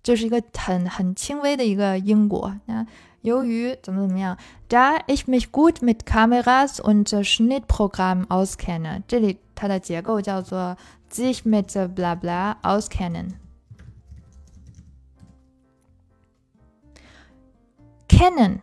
[0.03, 2.55] 就是一个很很轻微的一个因果。
[2.67, 2.87] 那
[3.23, 4.37] 由于怎么怎么样
[4.69, 10.77] ，da ich mich gut mit Kameras und Schnittprogrammen auskenne，这里它的结构叫做
[11.11, 13.31] sich mit blah blah auskennen。
[18.09, 18.61] kennen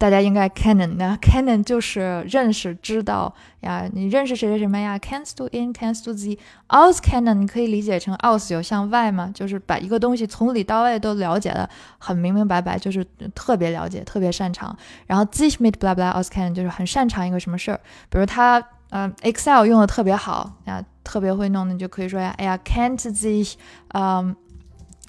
[0.00, 3.86] 大家应该 kennen 呢，kennen 就是认识、知道呀。
[3.92, 14.74] 你认识谁谁什么呀 Canst du in？Canst du sie？Auskennen 你可以理解成 aus 有向外嘛，就是把一个东西从里到外都了解的很明明白白，就是特别了解、特别擅长。
[15.06, 17.78] 然后 sich mit blah bla auskennen 就是很擅长一个什么事儿，
[18.08, 23.52] 比如他嗯 Excel 用的特别好呀，特别会弄，你就可以说呀，哎呀，kennt sich
[23.88, 24.34] 嗯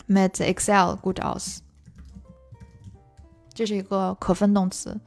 [0.10, 1.60] mit Excel gut aus。
[3.53, 4.99] 这是一个可分动词。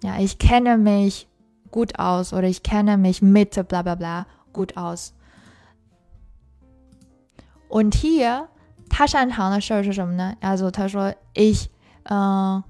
[0.00, 1.26] Ja, ich kenne mich
[1.70, 5.12] gut aus oder ich kenne mich mit bla bla bla gut aus.
[7.68, 8.48] Und hier
[8.88, 10.36] 他擅长的事儿是什么呢？
[10.40, 11.66] Also 他说 ich，
[12.02, 12.64] 嗯、呃，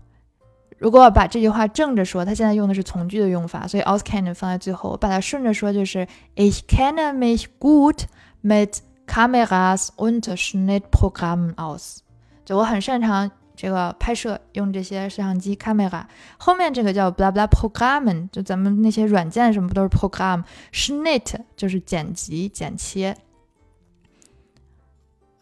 [0.78, 4.90] 如果把这句话正着说，他现在用的是从句的用法，所以 auskennen 放在最后。
[4.90, 6.06] 我把它顺着说就是
[6.36, 8.04] ich kenne mich gut
[8.42, 11.99] mit Kameras und Schnittprogrammen aus。
[12.45, 16.03] 就我很擅长这个拍摄，用这些摄像机 camera。
[16.37, 20.43] 后面这个叫 blah blah programmen，就咱们那些软件什么不都是 program。
[20.71, 23.17] Schnitt 就是剪辑、剪切。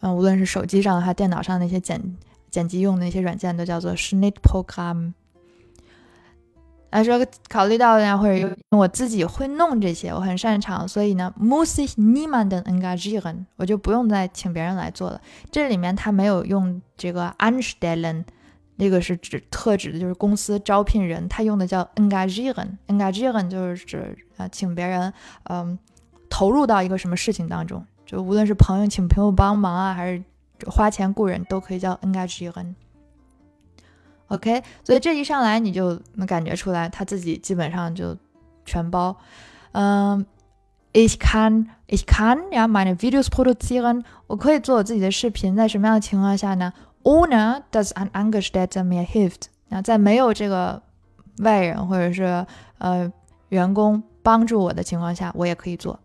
[0.00, 2.16] 嗯，无论是手机上还是电脑上那些剪
[2.50, 5.12] 剪辑用的那些软件，都叫做 Schnittprogramm。
[6.96, 15.20] 他说考虑到呀，或者有我自己会弄这些，我很擅长，所以呢，muss ich niemanden engagieren，我就不用再请别人来做了。
[15.50, 18.24] 这里面他没有用这个 anstellen，
[18.76, 25.12] 那个是指特指的就是公司招聘人，他用的叫 engagieren，engagieren 就是指啊请别人
[25.50, 25.78] 嗯
[26.30, 27.84] 投入到一个什么事情当中。
[28.06, 30.22] 就无论是朋友请朋友帮忙啊，还是
[30.66, 32.74] 花钱雇人，都可以叫 engagieren。
[34.28, 38.16] OK，所以这一上来你就能感觉出来，他自己基本上就
[38.64, 39.16] 全包。
[39.72, 40.26] 嗯
[40.92, 46.72] ，ich kann ich kann ja meine Videos produzieren，我可以做我自己的视频，在什么样的情况下呢
[47.04, 50.82] ？Ohne dass ein Angestellter mir hilft，那在没有这个
[51.38, 52.44] 外人或者是
[52.78, 53.12] 呃
[53.50, 56.00] 员工帮助我的情况下，我也可以做。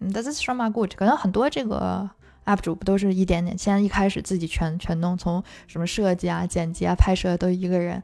[0.00, 2.08] This is from my good，可能很多这个
[2.44, 8.02] UP 主不都是一点点，现在一开始自己全全弄，从什么设计啊、剪辑啊、拍摄都一个人。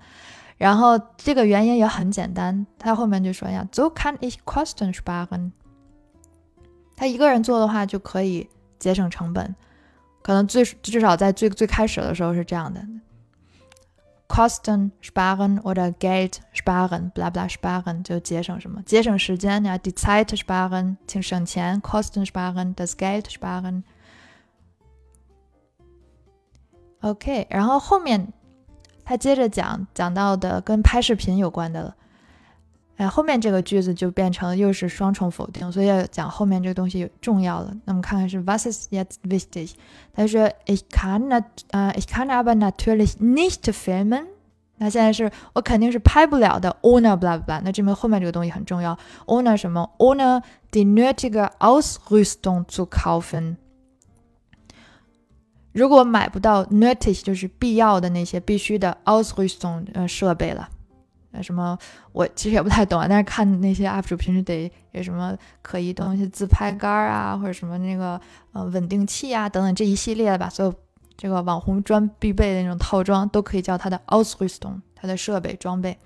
[0.57, 5.53] 然后这个原因也很简单，他后面就说呀，So kann ich Kosten sparen。
[6.97, 9.55] 他一个人做的话就可以节省成本，
[10.21, 12.87] 可能最至少在最最开始的时候是这样的。
[14.29, 18.83] Kosten sparen oder Geld sparen, bla bla sparen 就节省什么？
[18.83, 23.83] 节省时间呀，die Zeit sparen 请省钱，Kosten sparen das Geld sparen。
[27.01, 28.33] OK，然后后面
[29.05, 31.95] 他接着讲讲到的跟拍视频有关的了。
[32.97, 37.75] 哎，后面这个句子就变成又是双重否定，所以要讲后面这个东西重要了。
[37.87, 39.73] 那么看看是 Was ist jetzt wichtig？
[40.13, 44.27] 他说 Ich kann not，呃，Ich kann aber natürlich nicht filmen。
[44.77, 46.77] 那现在是我肯定是拍不了的。
[46.83, 47.63] Ohne blah blah。
[47.65, 48.99] 那证明后面这个东西很重要。
[49.27, 53.57] Ohne 什么？Ohne die nötige Ausrüstung zu kaufen。
[55.73, 60.69] 如果买不到 notice，就是必要的那些必须的 Ausrüstung 呃设备了。
[61.33, 61.79] 那什么，
[62.11, 68.21] 我其实也不太懂啊，但是看那些 UP 主平时得有什么可疑东西，自拍杆啊，或者什么那个
[68.53, 70.75] 呃稳定器啊等等这一系列的吧，所有
[71.17, 75.97] 这个网红专必备的那种套装都可以叫它的 Ausrüstung，它的设备装备。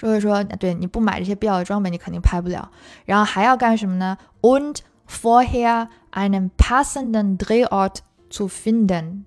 [0.00, 2.68] 所以说，对你不买这些必要的装备，你肯定拍不了。
[3.04, 4.78] 然后还要干什么呢？Und
[5.08, 7.98] vorher einen passenden Drehort
[8.30, 9.24] zu finden，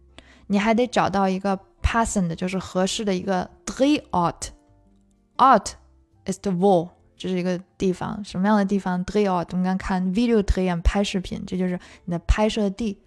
[0.48, 4.50] 你还得找到一个 passend，就是合适的一个 Drehort。
[5.38, 5.72] Art
[6.26, 13.00] is the wall，这是一个地方，什么样的地方？Drehort，我们刚看 video drehen 拍视频，这就是你的拍摄地。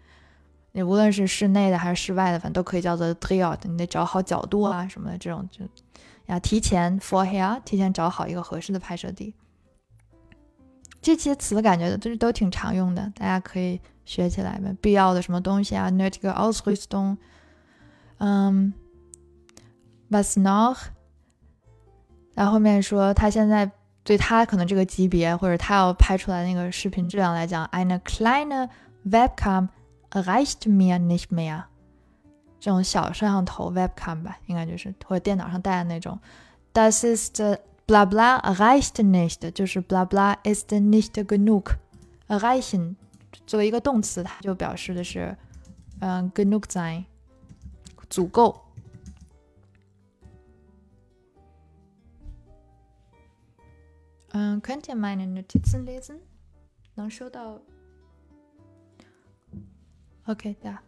[0.72, 3.60] 你无论是室内的还是室外的，反正都可以叫做 Drehort。
[3.68, 5.64] 你得找好角度啊什么的，这种就
[6.26, 9.32] 要提前 for here，提前找好一个合适的拍摄地。
[11.00, 14.74] 这些词感觉都是都挺常用的，大家可以学起来呗。
[14.80, 17.16] 必要的什么东西啊？Nötige Ausrüstung，
[18.18, 18.72] 嗯
[20.08, 20.78] ，was noch？
[22.34, 23.70] 然后后面说，他现在
[24.02, 28.68] 对他可能这个级别或者他要拍出来那个视频质量来讲，eine kleine
[29.06, 29.68] Webcam
[30.10, 31.64] reicht mir nicht mehr。
[32.60, 36.18] 这种小摄像头 Webcam 吧，应该就是或者电脑上带的那种。
[36.72, 41.76] Das ist blah blah reicht nicht，就是 blah blah ist nicht genug。
[42.26, 42.96] reichen
[43.46, 45.36] 作为一个动词，它就表示的是，
[46.00, 47.04] 嗯，genug sein，
[48.08, 48.60] 足够。
[54.30, 56.18] 嗯，könnt ihr meine Notizen lesen？
[56.96, 57.60] 能收到
[60.26, 60.78] ？OK 的。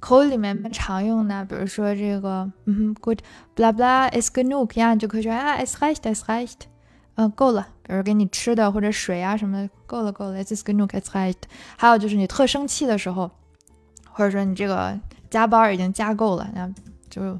[0.00, 6.62] 口语里面常用的，比如说这个，嗯，good，bla bla is genug，呀，你就可以说啊，es reicht，es reicht，
[7.18, 7.66] 嗯，够了。
[7.82, 11.42] 比如给你吃的或者水啊什么的，够了，够了，es ist genug，es reicht。
[11.76, 13.30] 还有就是你特生气的时候，
[14.10, 14.98] 或者说你这个
[15.28, 16.72] 加班已经加够了，那
[17.10, 17.38] 就。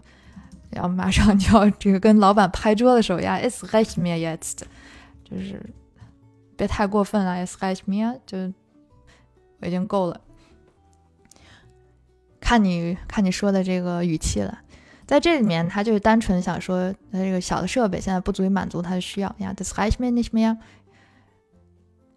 [0.71, 4.39] 然后马上就要这个跟老板拍桌的时候呀，It's reicht me yet，
[5.25, 5.65] 就是
[6.59, 8.53] 别太过分了，It's reicht mir，就
[9.61, 10.21] 我已经够了。
[12.39, 14.59] 看你看你说的这个语气了。
[15.09, 19.55] 在这里面，他就是单纯想说，他这个小的设备现在不足以满足他的需要呀。
[19.57, 20.59] Das reicht mir nicht mehr。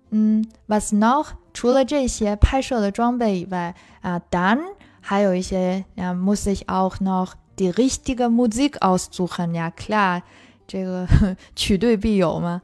[0.09, 1.27] 嗯，was noch？
[1.53, 4.59] 除了这些拍摄的装备以外啊，dann
[4.99, 9.53] 还有一些呀，muss ich auch noch die richtige Musik aussuchen。
[9.53, 10.21] 呀，klar，
[10.67, 11.07] 这个
[11.55, 12.61] 曲对必有嘛，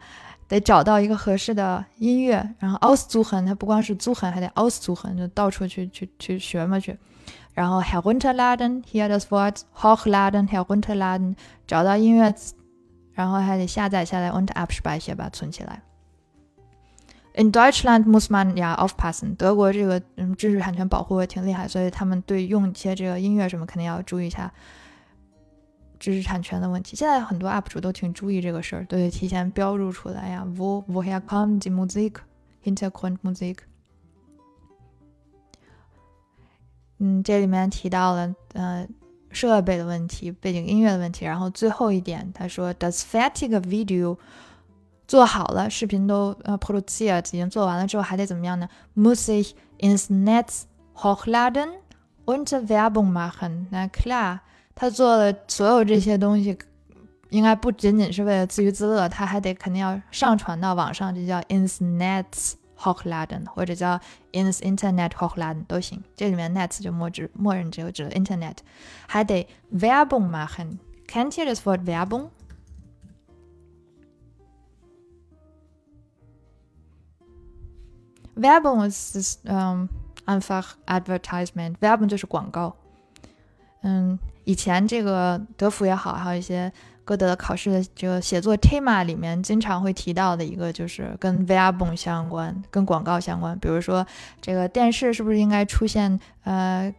[0.49, 2.53] 得找到一个合适的音乐。
[2.59, 6.97] 然后 aussuchen，它不光是 suchen，还得 aussuchen，就到处去去去学嘛去。
[7.57, 11.35] 然后 herunterladen，hier das Wort hochladen，herunterladen，
[11.65, 12.31] 找到音乐，
[13.13, 15.81] 然后还得下载下来，und abspeichern，把它存起来。
[17.33, 24.53] In Deutschland muss man ja aufpassen，德国这个嗯知识产权保护也挺厉害，所以他们对用一些这个音乐什么肯定要注意一下
[25.97, 26.95] 知识产权的问题。
[26.95, 30.45] 现在很多 UP 主都挺注意这个事儿，都得提前标注出来呀。
[30.55, 33.57] Wo woher kommt die Musik？Hintergrundmusik？
[36.99, 38.87] 嗯，这里面提到了呃
[39.29, 44.17] 设备的问题、背景音乐的问题，然后最后一点，他说，Does fatigue Video
[45.07, 50.63] 做好了，视频都呃 p r o d u c e r 已经做完了之后，还得怎么样呢？Musich ins Netz
[50.95, 51.69] hochladen
[52.25, 53.67] und Werbung machen？
[53.69, 54.39] 那 klar，
[54.73, 56.57] 他做了所有这些东西，
[57.29, 62.53] 应该不仅仅是为了自娱自乐，他还得肯定要上传到网上，这叫 ins Netz。
[62.77, 63.99] Hochladen 或者叫
[64.31, 68.57] ins Internet hochladen 都行，这里面 net 就默指默认只有指 Internet，
[69.07, 70.79] 还得 Werbung machen。
[71.07, 72.29] Kennt ihr das Wort Werbung?
[78.35, 79.89] Werbung ist ähm,
[80.25, 81.77] einfach Advertisement.
[81.79, 82.75] Werbung 就是广告。
[83.81, 86.71] 嗯，以前这个德芙也好，还有一些
[87.07, 93.57] 歌德考试的这个写作 tema 里面经常会提到的一个，就是跟 Werbung 相关，跟广告相关。
[93.59, 94.05] 比如说，
[94.41, 96.93] 这个电视是不是应该出现呃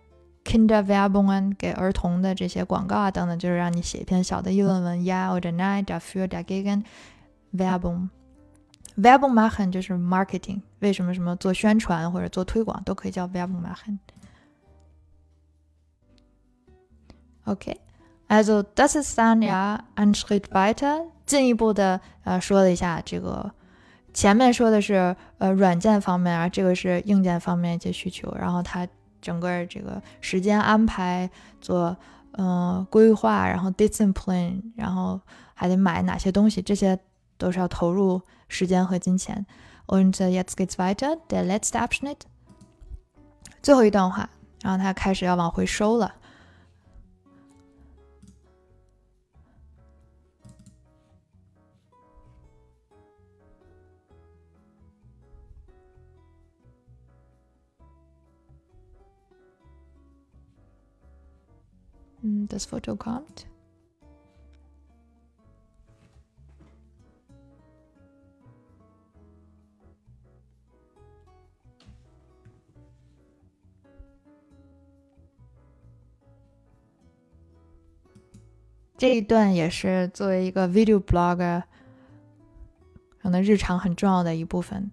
[0.45, 6.85] Kinder Werbung 给儿童的这些广告啊等等，就是让你写一篇小的议论文，Ja oder Nein, dafür, dagegen
[7.55, 8.09] Werbung。
[8.97, 13.99] Werbung machen 就是 marketing，为什么什么做宣传或者做推广都可以叫 Werbung machen。
[17.45, 17.79] OK。
[18.29, 23.53] Also das ist dann ja ein Schritt weiter，进一步的呃说了一下这个，
[24.13, 28.87] 前面说的是呃软件方面，而这个是硬件方面一些需求，然后它
[29.23, 31.97] 整个这个时间安排做
[32.33, 35.19] 嗯规划，然后 discipline，然后
[35.55, 36.99] 还得买哪些东西，这些
[37.39, 39.47] 都是要投入时间和金钱。
[39.87, 42.19] Und jetzt geht's weiter, der letzte Abschnitt，
[43.63, 44.29] 最后一段话，
[44.61, 46.13] 然后他开始要往回收了。
[62.49, 63.47] Das Foto kommt.
[80.67, 81.63] Video Blogger
[83.21, 84.91] 可能日常很重要的一部分。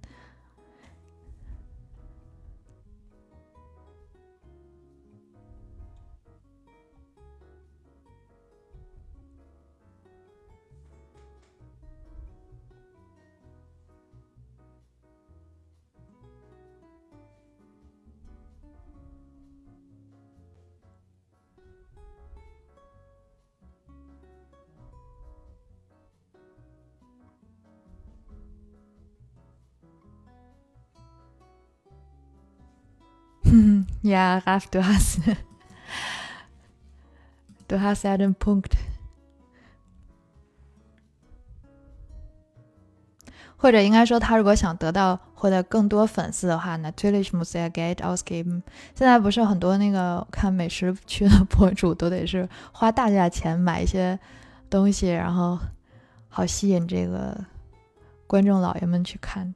[34.01, 35.22] Ja, Raf, du hast,
[37.68, 38.74] du hast ja den Punkt.
[43.58, 48.62] 或者应该说，他如果想得到获得更多粉丝的话，natürlich muss er Geld ausgeben。
[48.93, 54.20] 现在不是很多那个看美食区的博主都得是花大价钱买一些
[54.70, 55.58] 东西，然后
[56.30, 57.43] 好吸引这个
[58.28, 59.56] 观众老爷们去看。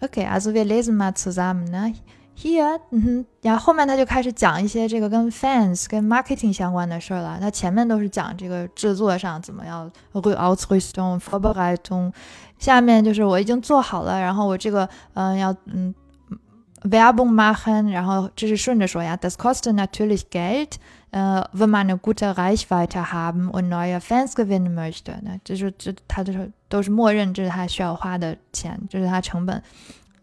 [0.00, 1.70] Okay, also wir lesen mal zusammen.
[1.70, 1.94] Ne?
[2.34, 7.38] Hier, mhm, 然后后面他就开始讲一些这个跟 fans、跟 marketing 相关的事儿了。
[7.40, 12.12] 他前面都是讲这个制作上怎么样，Ausrüstung、Vorbereitung。
[12.58, 15.94] 下面就是我已经做好了，然后我这个嗯要嗯
[16.84, 19.16] Werbung machen，然后这是顺着说呀。
[19.16, 20.78] Das kostet natürlich Geld,
[21.12, 25.12] äh, wenn man eine gute Reichweite haben und neue Fans gewinnen möchte。
[25.22, 29.61] 那这是这他就是 都是默认这是他需要花的钱，这是他成本。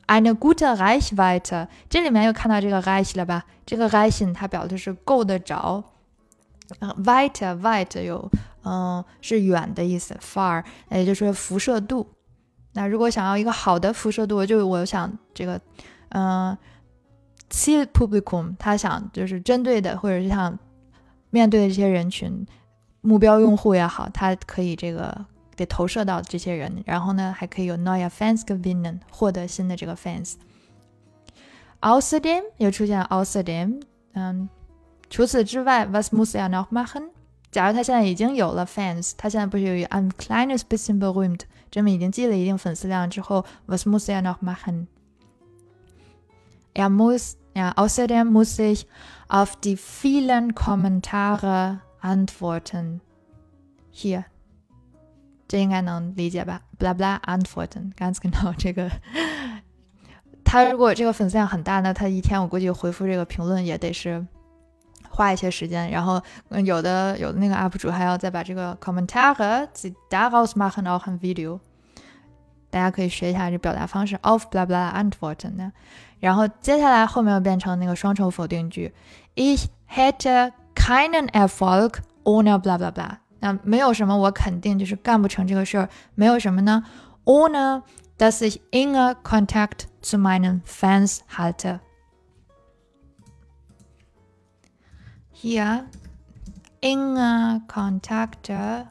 [0.07, 3.47] eine gute Reichweite，这里面又看到这个 reich 了吧？
[3.65, 5.83] 这个 reichen 它表的是够得着。
[7.03, 8.31] weite Weite 有
[8.65, 12.07] 嗯是远的意思，far 也就是说辐射度。
[12.75, 15.59] 那如果想要一个好的辐射度，就我想这个
[16.11, 16.55] 嗯
[17.51, 20.59] Ziel Publikum，他想就是针对的或者是想
[21.31, 22.47] 面对的这些人群，
[23.01, 25.25] 目标用户也好，他可以这个。
[25.56, 33.82] 得投射到这些人，然后呢，还可以有 neue Fans gewinnen，获得新的这个 fans。Außerdem 又出现 außerdem，
[34.14, 34.50] 嗯，
[35.10, 37.10] 除此之外，was muss er noch machen？
[37.52, 48.88] 假如他现在已经有了 fans，他现在不是有 ein kleines bisschen berühmt，证明已经积累一定粉丝量之后，was muss er noch machen？Er muss, ja, außerdem muss ich
[49.28, 53.02] auf die vielen Kommentare antworten.
[53.92, 54.26] Hier.
[55.47, 58.91] 这应该能理解吧？bla bla antworten，ganz genau 这个。
[60.45, 64.25] 他如果这个粉丝量很大，那他一天我估计回复这个评论也得是
[65.09, 65.91] 花一些时间。
[65.91, 66.23] 然后
[66.65, 69.69] 有的有的那个 UP 主还要再把这个 Kommentare
[70.09, 71.61] daraus machen auch ein Video。
[72.71, 75.73] 大家可以学一下这表达方式 Of bla bla antworten。
[76.21, 78.95] 然后接下来后面又变成那个双重否定句
[79.35, 83.19] ，Ich hätte keinen Erfolg ohne bla bla bla。
[83.44, 85.90] 那没有什么，我肯定就是干不成这个事儿。
[86.16, 86.84] 没有什么呢？
[87.26, 87.84] Ohne
[88.18, 91.80] dass ich enge Kontakt zu meinen Fans halte.
[95.32, 95.86] Hier
[96.82, 98.88] enge Kontakte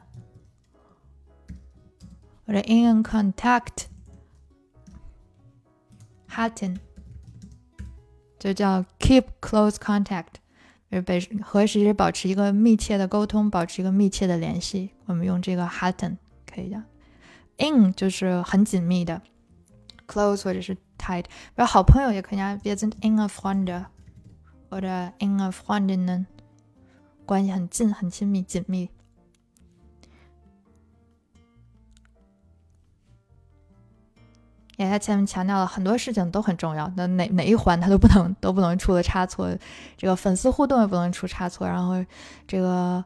[2.47, 3.91] oder engen Kontakt
[6.31, 6.79] halten，
[8.39, 10.41] 就叫 keep close contact。
[10.94, 14.92] 就是被和谁保持一个密切的沟通，保持一个密切的联系。
[15.06, 16.84] 我们用这个 halten 可以的。
[17.58, 19.20] in 就是很紧密的
[20.08, 21.24] ，close 或者是 tight。
[21.24, 23.86] 比如好朋友也可以啊，wir sind enge Freunde，
[24.70, 24.88] 或者
[25.18, 26.26] in a Freundinnen，
[27.26, 28.92] 关系很近、很亲密、紧密。
[34.78, 39.48] 也他前面强调了很多事情都很重要，那哪哪一环他都不能都不能出了差错，
[39.96, 42.04] 这个粉丝互动也不能出差错，然后
[42.48, 43.04] 这个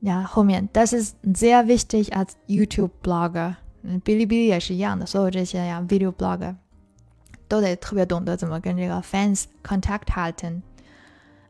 [0.00, 6.56] 呀后面，this ist sehr wichtig as YouTube Blogger，嗯，哔哩哔哩也是一样的，所有这些呀 Video Blogger
[7.46, 10.62] 都得特别懂得怎么跟这个 fans contact halten。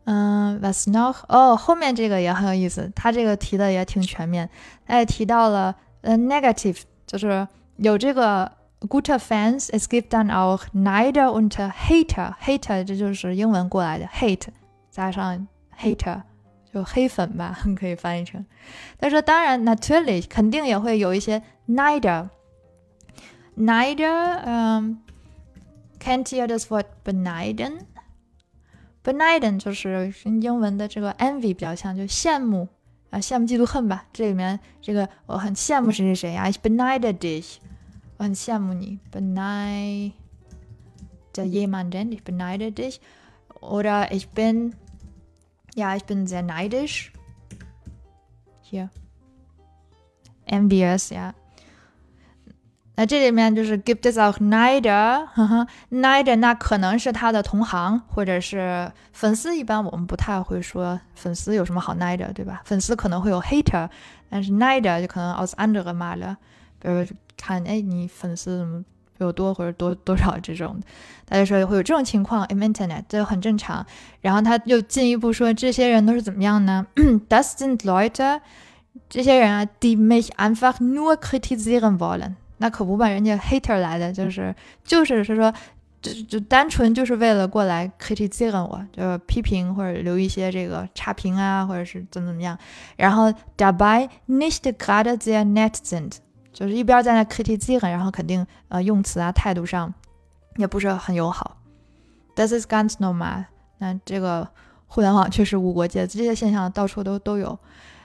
[0.04, 1.24] 嗯，Was noch？
[1.28, 4.50] 哦，后面这个也很有意思，他这个提的也挺全面，
[4.86, 7.48] 他也提到了呃 negative，就是
[7.78, 8.52] 有这个。
[8.88, 12.36] Guter Fans, es gibt dann auch Neider und Hater.
[12.39, 14.47] Hater 这就是英文过来的 hate
[14.89, 16.23] 加上 hater
[16.73, 18.43] 就黑粉吧，可以翻译成。
[18.97, 24.97] 他说，当然，natürlich 肯定也会有一些 Neider。Neider，嗯，
[25.99, 32.69] kennt ihr das Wort beneiden？beneiden 就是跟英文的这个 envy 比较像，就羡慕
[33.09, 34.05] 啊，羡慕嫉妒恨吧。
[34.13, 37.57] 这里面这个我很羡慕谁谁谁啊，ich beneide dich。
[38.17, 40.13] 我很羡慕你，beneide
[41.34, 42.99] jemanden, ich beneide dich.
[43.59, 44.73] Oder ich bin,
[45.75, 47.11] ja, ich bin sehr neidisch.
[48.61, 48.89] Hier.
[50.51, 51.34] envious, ja.
[52.95, 59.57] 那这里面就是 gibt es auch Neider，Neider 那可能是他的同行或者是粉丝。
[59.57, 62.61] 一般我们不太会说粉丝有什么好 Neider，对吧？
[62.65, 63.89] 粉丝可能会有 hater，
[64.29, 66.36] 但是 Neider 就可能 aus andere Male，
[66.80, 67.04] 比如
[67.36, 68.84] 看，哎，你粉丝怎么
[69.18, 70.78] 有多或者多多少这种，
[71.24, 73.84] 大家说会有这种情况，in Internet 这很正常。
[74.20, 76.86] 然后他又进一步说，这些人都是怎么样呢？
[77.28, 78.40] Das sind Leute，
[79.08, 82.34] 这些人啊，die mich einfach nur kritisieren wollen。
[82.58, 84.54] 那可不吧，人家 hater 来的，就是
[84.84, 85.52] 就是是说，
[86.02, 92.58] 就就单纯就是为了过来 kritisieren 我，就是批评或者留一些这个差评啊，或者是怎么怎么样。
[92.96, 96.12] 然后 dabei nicht gerade sehr nett sind。
[96.57, 99.92] 就是一边在那 kritisieren，然后肯定呃用词啊态度上
[100.57, 101.59] 也不是很友好。
[102.34, 103.44] This is ganz normal。
[103.76, 104.48] 那这个
[104.86, 107.59] 互联网确实无国界，这些现象到处都都有。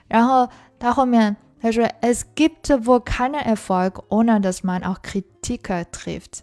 [0.09, 6.39] 然后他后面他说，Es gibt wohl keinen Erfolg ohne dass man auch Kritiker trifft。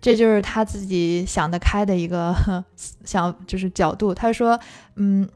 [0.00, 2.64] 这就是他自己想得开的一个
[3.04, 4.14] 想就是角度。
[4.14, 4.60] 他说，
[4.94, 5.28] 嗯，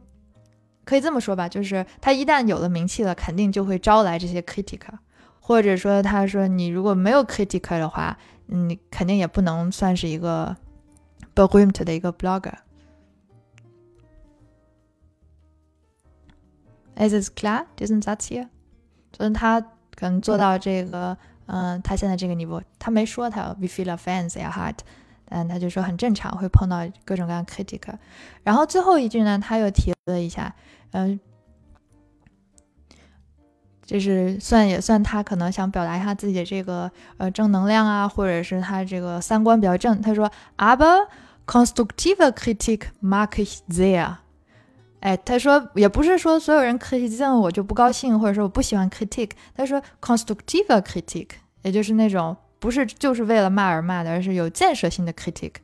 [0.85, 4.99] 可以这么说吧，就是他一旦有了名气了，肯定就会招来这些 critiker。
[5.53, 10.57] 或者说他说你如果没有 critic 的话你肯定也不能算是一个
[11.35, 12.55] bear brim to 的一个 blogger
[16.97, 18.49] is it clear, isn't that here
[19.13, 19.61] 就是他
[19.95, 24.79] 可能做到这个嗯他现在这个你不他没说他 we feel a fans are hot
[25.27, 27.83] 嗯他就说很正常会碰到各种各样 critic
[28.43, 30.55] 然后最后一句呢他又提了一下
[30.93, 31.21] 嗯
[33.85, 40.01] 就是算也算他可能想表达一下自己的这个呃正能量啊，或者是他这个三观比较正。
[40.01, 41.07] 他说，aber
[41.47, 44.17] constructive Kritik mag ich sehr。
[45.01, 49.31] 哎，他说也不是说所有人 critic 我就不高兴，或者说我不喜欢 critic。
[49.53, 51.31] 他说 konstruktive Kritik，
[51.63, 55.55] 也就是那种不是就是为了骂而骂的，而是有建设性的 critic，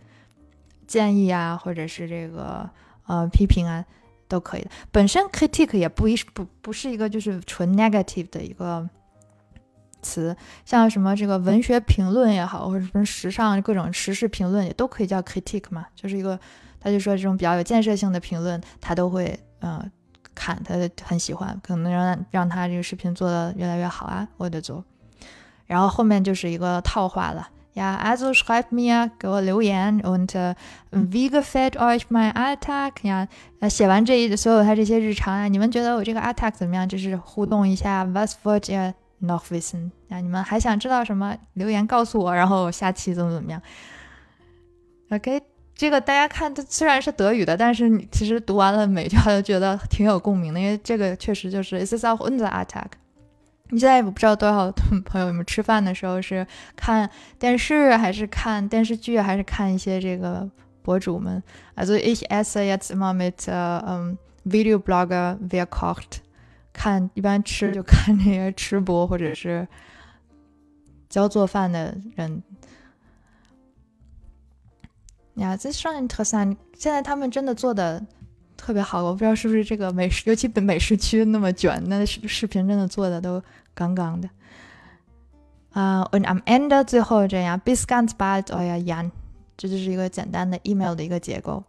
[0.88, 2.68] 建议啊，或者是这个
[3.06, 3.84] 呃批评啊。
[4.28, 4.70] 都可以的。
[4.92, 8.88] 本身 critique 也不一不不是一个就是纯 negative 的一个
[10.02, 16.38] 词，像什么这个文学评论也好，或者什么时尚各种时事评论也都可以叫 critique 嘛，就是一个
[16.78, 19.84] 他就说这种比较有建设性的评论，他都会呃
[20.34, 24.84] 看，他很喜欢，可能让让他这个视频做的越来越好啊，我得做。
[25.66, 27.48] 然后后面就是一个套话了。
[27.78, 30.34] Ja, also schreibt mir 给我留言，und
[30.90, 33.28] wie gefällt euch mein Alltag？
[33.70, 36.88] 写完这一所有他这些日常啊，你们觉得我这个 Alltag 怎么样？
[36.88, 39.92] 就是互动一下，was wollt ihr noch wissen？
[40.08, 41.36] 啊，你们还想知道什么？
[41.52, 43.62] 留言告诉我，然后下期怎么怎么样
[45.10, 45.40] ？OK，
[45.76, 52.86] 这个大家看，它虽然是德语的，但是你其实读完了每句话都觉得挺有共鸣的，因为这个确实就是 Is this auch unser Alltag？
[53.70, 54.72] 你现在我不知道多少
[55.04, 57.08] 朋友，你们吃饭的时候是看
[57.38, 60.48] 电视，还是看电视剧，还是看一些这个
[60.82, 61.42] 博主们
[61.76, 63.46] ？Also, ich esse jetzt immer mit
[64.44, 66.20] Video Blogger wer kocht，
[66.72, 69.68] 看一般吃就看那些吃播或者是
[71.10, 72.42] 教做饭的人。
[75.34, 78.06] 你看这上面特产，现在他们真的做的。
[78.58, 83.42] 特别好，我不知道是不是这个美食，尤其美食区那么卷，那视视频真的做的都
[83.72, 84.28] 杠杠的。
[85.72, 89.10] 啊，und am Ende 最后这样，bis ganz bald euer Jan，
[89.56, 91.62] 这就是一个简单的 email 的一个结构。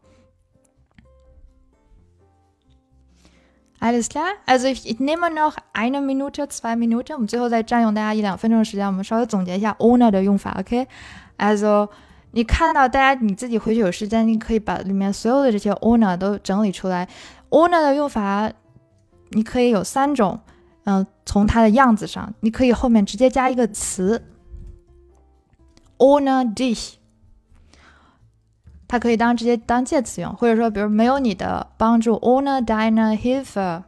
[3.79, 4.33] Alles klar?
[4.45, 11.89] Also ich, ich nehme noch eine Minute, zwei Minuten，我们最后再占用大家一两分钟的时间，我们稍微总结一下 owner 的用法，OK？Also
[12.31, 17.07] 你看到大家你自己回去有时间，你可以把里面所有的这些 owner 都整理出来。
[17.49, 18.51] owner 的用法，
[19.29, 20.39] 你可以有三种，
[20.83, 24.23] 嗯，从它的样子上，你可以后面直接加一个词
[25.97, 26.93] ，owner dich，
[28.87, 33.81] 它可以当直接当介词用，或者说比如没有你的帮助，owner deine Hilfe，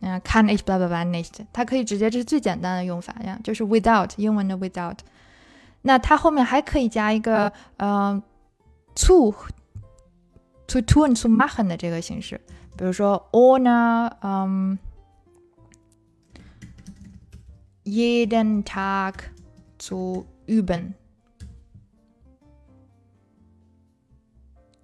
[0.00, 4.98] 嗯，kann ich bla bla bla nicht，它可以直接这是最简单的用法呀，就是 without 英文的 without。
[5.86, 8.20] 那它后面还可以加一个嗯
[8.96, 9.32] ，to
[10.66, 12.40] to tun to machen 的这个形式，
[12.76, 14.76] 比如说 ohne 嗯
[17.84, 19.14] jeden Tag
[19.78, 20.94] zu üben，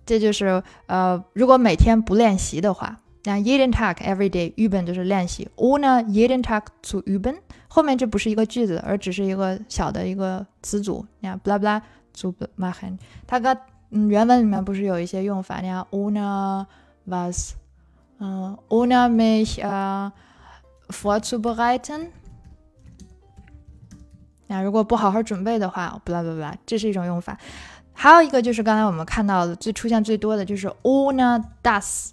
[0.06, 3.00] 这就是呃，如果每天不练习的话。
[3.24, 7.36] 那 jeden Tag every day üben 就是练习，ohne jeden Tag zu üben
[7.74, 11.06] 后面这不是一个句子，而只是一个小的一个词组。
[11.20, 11.80] 你看，bla bla
[12.14, 13.56] zu machen，它跟
[13.88, 15.62] 嗯原文里面不是有一些用法？
[15.62, 16.66] 你看，ohne
[17.06, 17.54] was，
[18.18, 20.12] 嗯，ohne mich 啊
[20.88, 22.08] vorzubereiten。
[24.48, 27.38] 那如果不好好准备的话，bla bla bla，这是一种用法。
[27.94, 32.10] 还有一个就是刚才我们看到的最出现最多的就是 ohne das。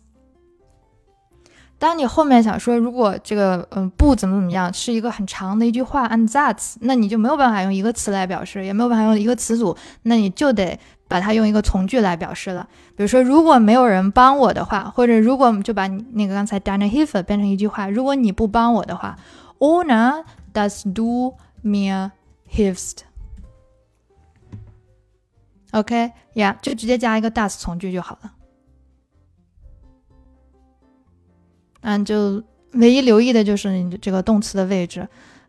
[1.79, 10.77] 当你后面想说，如果这个嗯不怎么怎么样是一个很长的一句话，and that，那你就没有办法用一个词来表示，也没有办法用一个词组，那你就得
[11.07, 12.67] 把它用一个从句来表示了。
[12.97, 19.15] 比如说，如果没有人帮我的话，或者如果就把你那个刚才 done hif 变成一句话，如果你不帮我的话
[19.59, 22.11] ，ohne dass du mir
[25.71, 28.33] hilfst，OK，yeah，就直接加一个 does 从句就好了。
[31.89, 35.07] 嗯，就唯一留意的就是你这个动词的位置，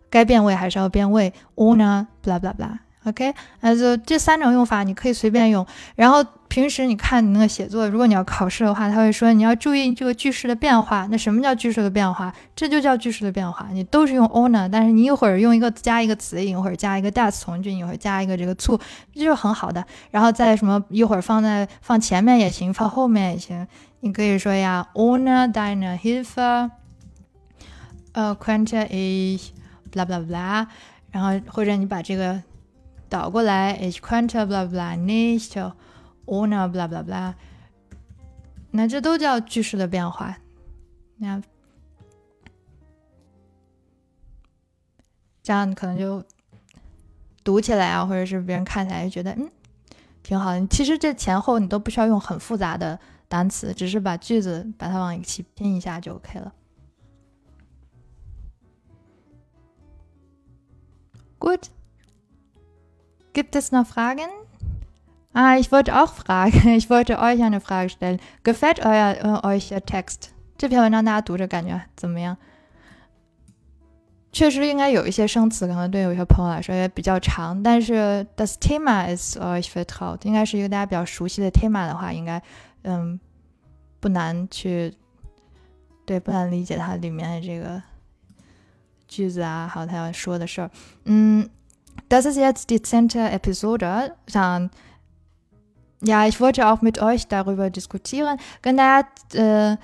[0.09, 1.31] 该变位还是要变位。
[1.57, 5.67] Ona blah blah blah，OK，那就这三种用法你可以随便用。
[5.97, 11.07] 然后平时你看你那个写作，如果你要考试的话，他会说你要注意这个句式的变化。
[11.09, 12.35] 那什么叫句式的变化？
[12.57, 13.69] 这就叫句式的变化。
[13.71, 18.77] 你都是用 ona，但是你一会儿用一个加一个词，一会儿加一个 das 从句，一会儿加一个这个 to，
[19.15, 19.87] 这就很好的。
[20.11, 23.65] 然后再什么一会儿放在放前面也行，放后面也行。
[24.01, 26.69] 你可以说呀，ohne deine Hilfe，
[28.11, 30.67] 呃，könnte ich，bla bla bla，
[31.13, 32.43] 然后或者你把这个
[33.09, 35.73] 倒过来，ich könnte bla bla nicht
[36.31, 37.35] nicht，ohne bla bla bla，
[38.71, 40.37] 那这都叫句式的变化。
[41.17, 41.43] 那
[45.43, 46.25] 这样可能就
[47.43, 49.51] 读起来啊，或者是别人看起来就觉得嗯
[50.23, 50.67] 挺好的。
[50.69, 56.55] 其实这前后你都不需要用很复杂的单词，只是把句子把它往一起拼一下就 OK 了。
[61.39, 61.65] Gut.
[63.33, 64.29] Gibt es noch Fragen?
[65.34, 66.70] Ah, ich wollte auch fragen.
[66.70, 68.20] Ich wollte euch eine Frage stellen.
[68.44, 70.30] Gefällt euer, äh, euch der Text?
[70.58, 72.38] 这篇文章大家读着感觉怎么样？
[74.32, 77.62] 确实应该有一些生词，可能对有些朋友来说也比较长。
[77.62, 82.42] 但是 das Thema ist euch vertraut，应该是一个大家比较熟悉的 Thema 的话，应该
[82.84, 83.20] 嗯
[84.00, 84.94] 不难去
[86.06, 87.82] 对不难理解它里面的这个
[89.08, 90.70] 句子啊，还有他要说的事儿。
[91.06, 91.50] 嗯，
[92.10, 94.16] das ist jetzt die zehnte Episode.
[94.28, 94.70] Dann
[96.03, 99.79] Ja, ich wollte auch mit euch darüber diskutieren，跟大家呃。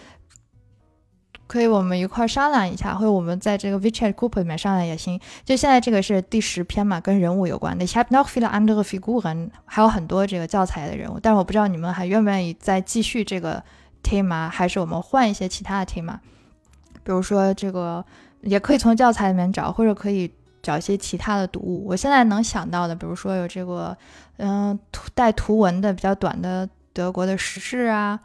[1.48, 5.20] 可以，我们一块商量一下，或者我们在这个 WeChat Group 里面商量也行。
[5.44, 7.86] 就现在这个是第十篇嘛，跟人物有关的。
[7.86, 13.62] Ich habe noch viele andere Figuren，还有很多这个教材的人物，但是我不知道你们还愿不愿意再继续这个
[14.02, 16.18] Thema，还是我们换一些其他的 Thema。
[17.04, 18.04] 比如说这个
[18.40, 20.28] 也可以从教材里面找，或者可以
[20.66, 21.86] 找一些其他的读物。
[21.86, 23.96] 我现在能想到的，比如说有这个
[24.38, 28.18] 嗯图带图文的比较短的德国的时事啊。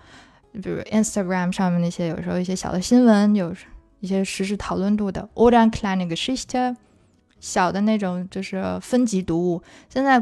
[0.54, 3.56] 比如 Instagram 上面那些有时候一些小的新闻，有
[4.02, 6.76] 一些时事讨论度的 Old and Klein Geschichte，
[7.40, 10.22] 小的那种就是分级读物，现在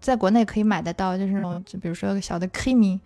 [0.00, 2.98] 在国内可以买得到，就是那种就比如说小的 Kimi，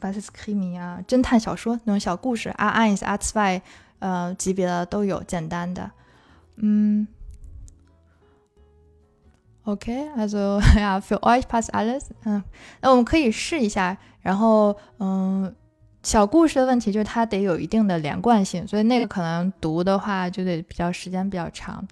[0.00, 3.60] 巴斯 Kimi 啊，侦探小说那种小故事，R Eins R Zwei
[3.98, 5.90] 呃级别的都有，简单的，
[6.56, 7.06] 嗯。
[9.64, 12.42] OK，also ja für euch passt alles，嗯，
[12.80, 13.96] 那我们可以试一下。
[14.20, 15.54] 然后，嗯，
[16.02, 21.86] 小故事的问题就是它得有一定的连贯性，所以那个可能读的话就得比较时间比较长。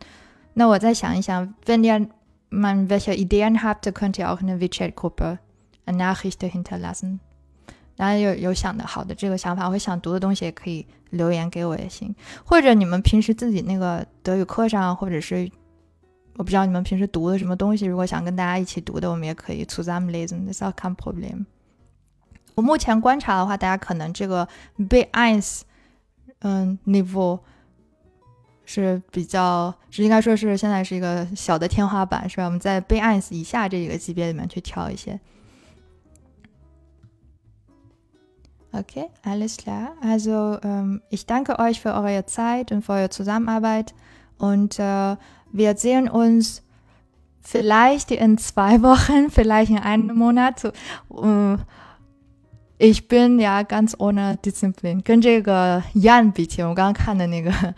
[0.55, 2.09] 那我再想一想，wenn ihr
[2.49, 5.39] man welche Ideen habt, könnt ihr auch in der WeChat-Gruppe
[5.87, 7.21] eine Nachricht hinterlassen。
[7.97, 12.15] 大家有有想的好的这个想法，或想读的东西也可以留言给我也行。
[12.45, 15.51] 或者你们平时自己那个德语课上，或者是
[16.37, 21.45] 我不知道你们平时读的什么东西，如果想跟大家一起读的，我们也可以 zusammenlesen，das ist auch kein Problem。
[22.55, 24.47] 我目前观察的话，大家可能这个
[24.79, 25.63] B1，
[26.41, 27.41] 嗯，level
[28.65, 32.45] 是比较，是应该说是现在是一个小的天花板，是吧？
[32.45, 35.19] 我们在 B1 以下这个级别里面去挑一些。
[38.72, 39.94] Okay, alles klar.
[40.02, 43.94] Also ähm, ich danke euch für eure Zeit und für eure Zusammenarbeit
[44.38, 45.16] und äh,
[45.52, 46.62] wir sehen uns
[47.42, 50.64] vielleicht in zwei Wochen, vielleicht in einem Monat.
[50.64, 51.58] Äh,
[52.78, 57.74] Ich bin ja ganz ohne Disziplin，跟这个 Yan 比起，我刚刚看的那个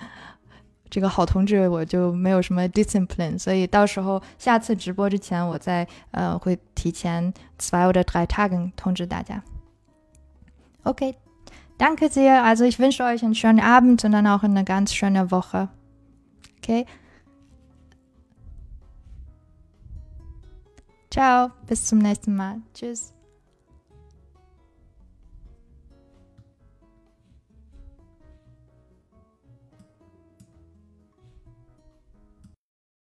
[0.90, 9.44] 这个好同志，我就没有什么 discipline，所以到时候下次直播之前，我再呃会提前 zwei oder drei Tagen 通知大家。
[10.85, 11.17] Okay,
[11.79, 12.45] danke sehr.
[12.45, 15.69] Also ich wünsche euch einen schönen Abend und dann auch eine ganz schöne Woche.
[16.59, 16.87] Okay.
[21.11, 22.63] Ciao, bis zum nächsten Mal.
[22.73, 23.13] Tschüss.